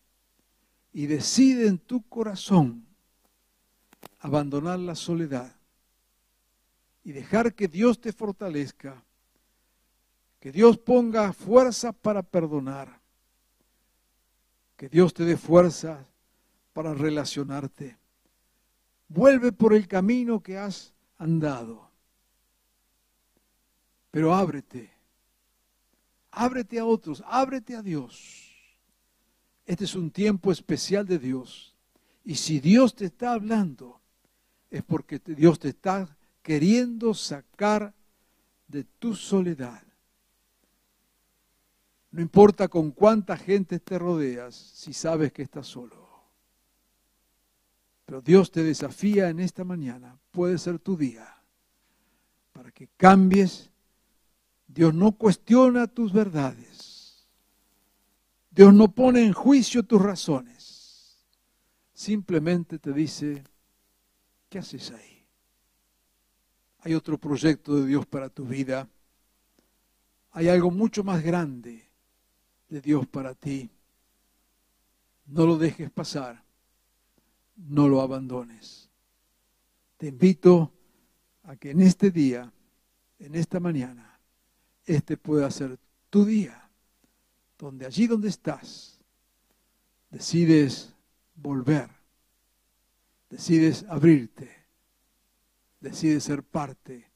y 0.91 1.05
decide 1.05 1.67
en 1.67 1.77
tu 1.77 2.01
corazón 2.09 2.87
abandonar 4.19 4.79
la 4.79 4.95
soledad 4.95 5.55
y 7.03 7.11
dejar 7.11 7.53
que 7.53 7.67
Dios 7.67 7.99
te 7.99 8.11
fortalezca, 8.11 9.03
que 10.39 10.51
Dios 10.51 10.77
ponga 10.77 11.33
fuerza 11.33 11.91
para 11.91 12.23
perdonar, 12.23 12.99
que 14.75 14.89
Dios 14.89 15.13
te 15.13 15.23
dé 15.23 15.37
fuerza 15.37 16.05
para 16.73 16.93
relacionarte. 16.93 17.97
Vuelve 19.07 19.51
por 19.51 19.73
el 19.73 19.87
camino 19.87 20.41
que 20.41 20.57
has 20.57 20.93
andado. 21.17 21.89
Pero 24.11 24.33
ábrete 24.33 24.95
ábrete 26.35 26.77
a 26.79 26.85
otros, 26.85 27.23
ábrete 27.25 27.75
a 27.75 27.81
Dios. 27.81 28.51
Este 29.65 29.85
es 29.85 29.95
un 29.95 30.11
tiempo 30.11 30.51
especial 30.51 31.07
de 31.07 31.17
Dios. 31.17 31.74
Y 32.25 32.35
si 32.35 32.59
Dios 32.59 32.95
te 32.95 33.05
está 33.05 33.33
hablando, 33.33 34.01
es 34.71 34.83
porque 34.83 35.19
Dios 35.23 35.59
te 35.59 35.69
está 35.69 36.17
queriendo 36.41 37.13
sacar 37.13 37.93
de 38.67 38.83
tu 38.83 39.15
soledad. 39.15 39.83
No 42.09 42.21
importa 42.21 42.67
con 42.67 42.91
cuánta 42.91 43.37
gente 43.37 43.79
te 43.79 43.99
rodeas, 43.99 44.55
si 44.55 44.91
sabes 44.91 45.31
que 45.31 45.43
estás 45.43 45.67
solo. 45.67 46.05
Pero 48.05 48.21
Dios 48.21 48.51
te 48.51 48.63
desafía 48.63 49.29
en 49.29 49.39
esta 49.39 49.63
mañana, 49.63 50.17
puede 50.31 50.57
ser 50.57 50.79
tu 50.79 50.97
día, 50.97 51.27
para 52.53 52.71
que 52.71 52.87
cambies. 52.97 53.69
Dios 54.67 54.93
no 54.93 55.11
cuestiona 55.11 55.87
tus 55.87 56.11
verdades. 56.11 57.27
Dios 58.49 58.73
no 58.73 58.87
pone 58.87 59.23
en 59.23 59.33
juicio 59.33 59.83
tus 59.83 60.01
razones. 60.01 60.64
Simplemente 61.95 62.77
te 62.77 62.93
dice, 62.93 63.43
¿qué 64.49 64.59
haces 64.59 64.91
ahí? 64.91 65.25
Hay 66.81 66.93
otro 66.93 67.17
proyecto 67.17 67.75
de 67.75 67.87
Dios 67.87 68.05
para 68.05 68.29
tu 68.29 68.45
vida. 68.45 68.87
Hay 70.29 70.47
algo 70.47 70.69
mucho 70.69 71.03
más 71.03 71.23
grande 71.23 71.89
de 72.69 72.81
Dios 72.81 73.07
para 73.07 73.33
ti. 73.33 73.71
No 75.25 75.47
lo 75.47 75.57
dejes 75.57 75.89
pasar 75.89 76.45
no 77.55 77.87
lo 77.87 78.01
abandones. 78.01 78.89
Te 79.97 80.07
invito 80.07 80.71
a 81.43 81.55
que 81.55 81.71
en 81.71 81.81
este 81.81 82.11
día, 82.11 82.51
en 83.19 83.35
esta 83.35 83.59
mañana, 83.59 84.19
este 84.85 85.17
pueda 85.17 85.49
ser 85.51 85.79
tu 86.09 86.25
día, 86.25 86.69
donde 87.57 87.85
allí 87.85 88.07
donde 88.07 88.29
estás, 88.29 88.99
decides 90.09 90.93
volver, 91.35 91.89
decides 93.29 93.85
abrirte, 93.89 94.49
decides 95.79 96.23
ser 96.23 96.43
parte 96.43 97.11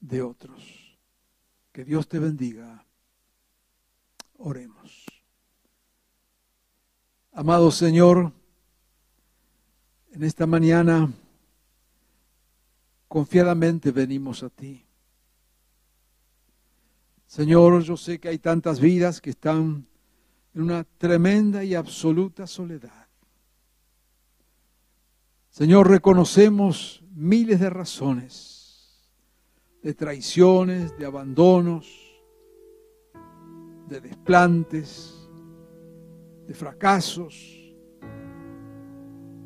de 0.00 0.22
otros. 0.22 0.98
Que 1.72 1.84
Dios 1.84 2.08
te 2.08 2.18
bendiga. 2.18 2.84
Oremos. 4.38 5.04
Amado 7.32 7.70
Señor, 7.70 8.32
en 10.12 10.24
esta 10.24 10.46
mañana, 10.46 11.12
confiadamente 13.06 13.90
venimos 13.90 14.42
a 14.42 14.50
ti. 14.50 14.84
Señor, 17.26 17.82
yo 17.82 17.96
sé 17.96 18.18
que 18.18 18.28
hay 18.28 18.38
tantas 18.38 18.80
vidas 18.80 19.20
que 19.20 19.30
están 19.30 19.86
en 20.54 20.62
una 20.62 20.84
tremenda 20.84 21.62
y 21.62 21.74
absoluta 21.74 22.46
soledad. 22.46 23.07
Señor, 25.58 25.90
reconocemos 25.90 27.02
miles 27.16 27.58
de 27.58 27.68
razones, 27.68 29.10
de 29.82 29.92
traiciones, 29.92 30.96
de 30.96 31.04
abandonos, 31.04 31.92
de 33.88 34.00
desplantes, 34.00 35.28
de 36.46 36.54
fracasos 36.54 37.74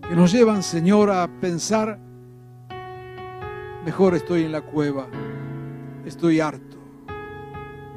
que 0.07 0.15
nos 0.15 0.31
llevan, 0.31 0.63
Señor, 0.63 1.09
a 1.09 1.27
pensar, 1.41 1.99
mejor 3.83 4.15
estoy 4.15 4.43
en 4.43 4.53
la 4.53 4.61
cueva, 4.61 5.09
estoy 6.05 6.41
harto, 6.41 6.77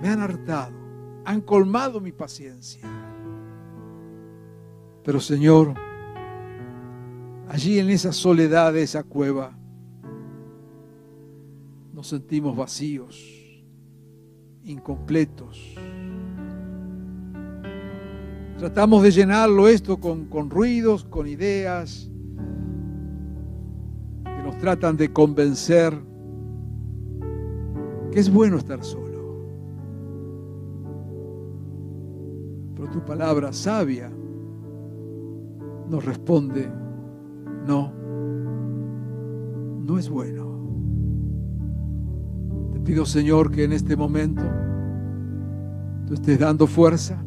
me 0.01 0.07
han 0.07 0.21
hartado, 0.21 0.73
han 1.25 1.41
colmado 1.41 1.99
mi 1.99 2.13
paciencia. 2.13 2.87
Pero 5.03 5.19
Señor, 5.19 5.84
allí 7.47 7.79
en 7.79 7.89
esa 7.89 8.11
soledad 8.11 8.73
de 8.73 8.83
esa 8.83 9.03
cueva, 9.03 9.57
nos 11.93 12.07
sentimos 12.07 12.55
vacíos, 12.55 13.63
incompletos. 14.63 15.75
Tratamos 18.57 19.03
de 19.03 19.11
llenarlo 19.11 19.67
esto 19.67 19.97
con, 19.97 20.25
con 20.25 20.49
ruidos, 20.49 21.03
con 21.03 21.27
ideas 21.27 22.09
que 24.23 24.43
nos 24.43 24.57
tratan 24.57 24.97
de 24.97 25.11
convencer 25.11 25.93
que 28.11 28.19
es 28.19 28.31
bueno 28.31 28.57
estar 28.57 28.83
solo. 28.83 29.05
Pero 32.75 32.89
tu 32.89 33.03
palabra 33.03 33.51
sabia 33.51 34.09
nos 35.89 36.03
responde, 36.03 36.71
no, 37.65 37.91
no 39.85 39.97
es 39.97 40.09
bueno. 40.09 40.45
Te 42.73 42.79
pido 42.79 43.05
Señor 43.05 43.51
que 43.51 43.63
en 43.63 43.73
este 43.73 43.95
momento 43.95 44.43
tú 46.07 46.13
estés 46.13 46.39
dando 46.39 46.67
fuerza 46.67 47.25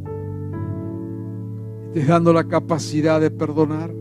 estés 1.89 2.07
dando 2.07 2.33
la 2.33 2.45
capacidad 2.45 3.21
de 3.21 3.31
perdonar. 3.31 3.93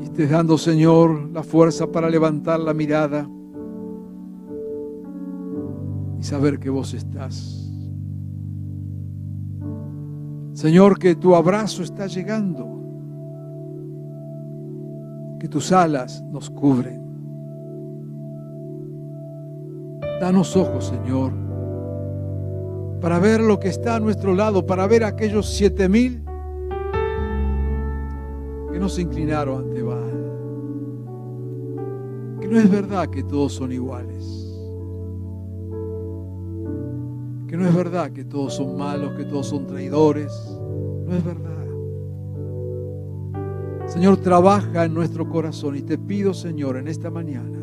Y 0.00 0.04
estés 0.04 0.30
dando, 0.30 0.58
Señor, 0.58 1.30
la 1.30 1.42
fuerza 1.42 1.90
para 1.90 2.10
levantar 2.10 2.60
la 2.60 2.74
mirada 2.74 3.28
y 6.20 6.22
saber 6.22 6.58
que 6.58 6.68
vos 6.70 6.92
estás. 6.94 7.60
Señor, 10.52 10.98
que 10.98 11.16
tu 11.16 11.34
abrazo 11.34 11.82
está 11.82 12.06
llegando, 12.06 12.83
que 15.44 15.48
tus 15.50 15.72
alas 15.72 16.24
nos 16.32 16.48
cubren. 16.48 17.04
Danos 20.18 20.56
ojos, 20.56 20.86
Señor 20.86 21.44
para 23.04 23.18
ver 23.18 23.42
lo 23.42 23.60
que 23.60 23.68
está 23.68 23.96
a 23.96 24.00
nuestro 24.00 24.32
lado, 24.32 24.64
para 24.64 24.86
ver 24.86 25.04
aquellos 25.04 25.50
siete 25.50 25.90
mil 25.90 26.24
que 28.72 28.78
no 28.78 28.88
se 28.88 29.02
inclinaron 29.02 29.64
ante 29.64 29.82
Baal. 29.82 30.24
Que 32.40 32.48
no 32.48 32.58
es 32.58 32.70
verdad 32.70 33.10
que 33.10 33.22
todos 33.22 33.52
son 33.52 33.72
iguales. 33.72 34.24
Que 37.46 37.58
no 37.58 37.68
es 37.68 37.76
verdad 37.76 38.10
que 38.10 38.24
todos 38.24 38.54
son 38.54 38.78
malos, 38.78 39.12
que 39.18 39.24
todos 39.26 39.48
son 39.48 39.66
traidores. 39.66 40.32
No 41.06 41.14
es 41.14 41.22
verdad. 41.22 41.53
Señor, 43.94 44.16
trabaja 44.16 44.86
en 44.86 44.92
nuestro 44.92 45.28
corazón 45.28 45.76
y 45.76 45.82
te 45.82 45.96
pido, 45.96 46.34
Señor, 46.34 46.78
en 46.78 46.88
esta 46.88 47.12
mañana, 47.12 47.56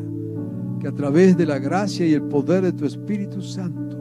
que 0.80 0.88
a 0.88 0.92
través 0.92 1.36
de 1.36 1.44
la 1.44 1.58
gracia 1.58 2.06
y 2.06 2.14
el 2.14 2.22
poder 2.22 2.62
de 2.62 2.72
tu 2.72 2.86
Espíritu 2.86 3.42
Santo, 3.42 3.98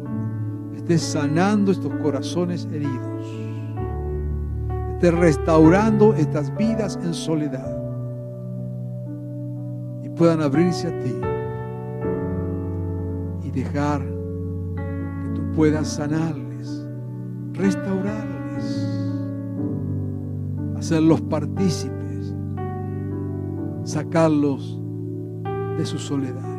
estés 0.74 1.02
sanando 1.02 1.74
estos 1.74 1.94
corazones 1.96 2.70
heridos, 2.72 3.28
estés 4.94 5.14
restaurando 5.14 6.14
estas 6.14 6.56
vidas 6.56 6.98
en 7.04 7.14
soledad 7.14 7.78
y 10.02 10.08
puedan 10.08 10.42
abrirse 10.42 10.88
a 10.88 11.00
ti 11.02 11.14
y 13.44 13.52
dejar 13.52 14.00
que 14.04 15.30
tú 15.36 15.52
puedas 15.54 15.86
sanarles, 15.86 16.88
restaurarles, 17.52 18.88
hacerlos 20.78 21.20
partícipes, 21.20 22.01
sacarlos 23.92 24.80
de 25.78 25.86
su 25.86 25.98
soledad. 25.98 26.50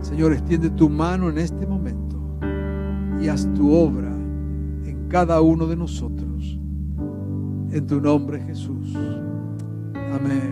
Señor, 0.00 0.32
extiende 0.32 0.70
tu 0.70 0.88
mano 0.88 1.28
en 1.28 1.38
este 1.38 1.66
momento 1.66 2.16
y 3.20 3.26
haz 3.26 3.52
tu 3.54 3.74
obra 3.74 4.08
en 4.08 5.06
cada 5.08 5.40
uno 5.40 5.66
de 5.66 5.76
nosotros. 5.76 6.58
En 7.72 7.86
tu 7.88 8.00
nombre 8.00 8.40
Jesús. 8.40 8.96
Amén. 10.12 10.49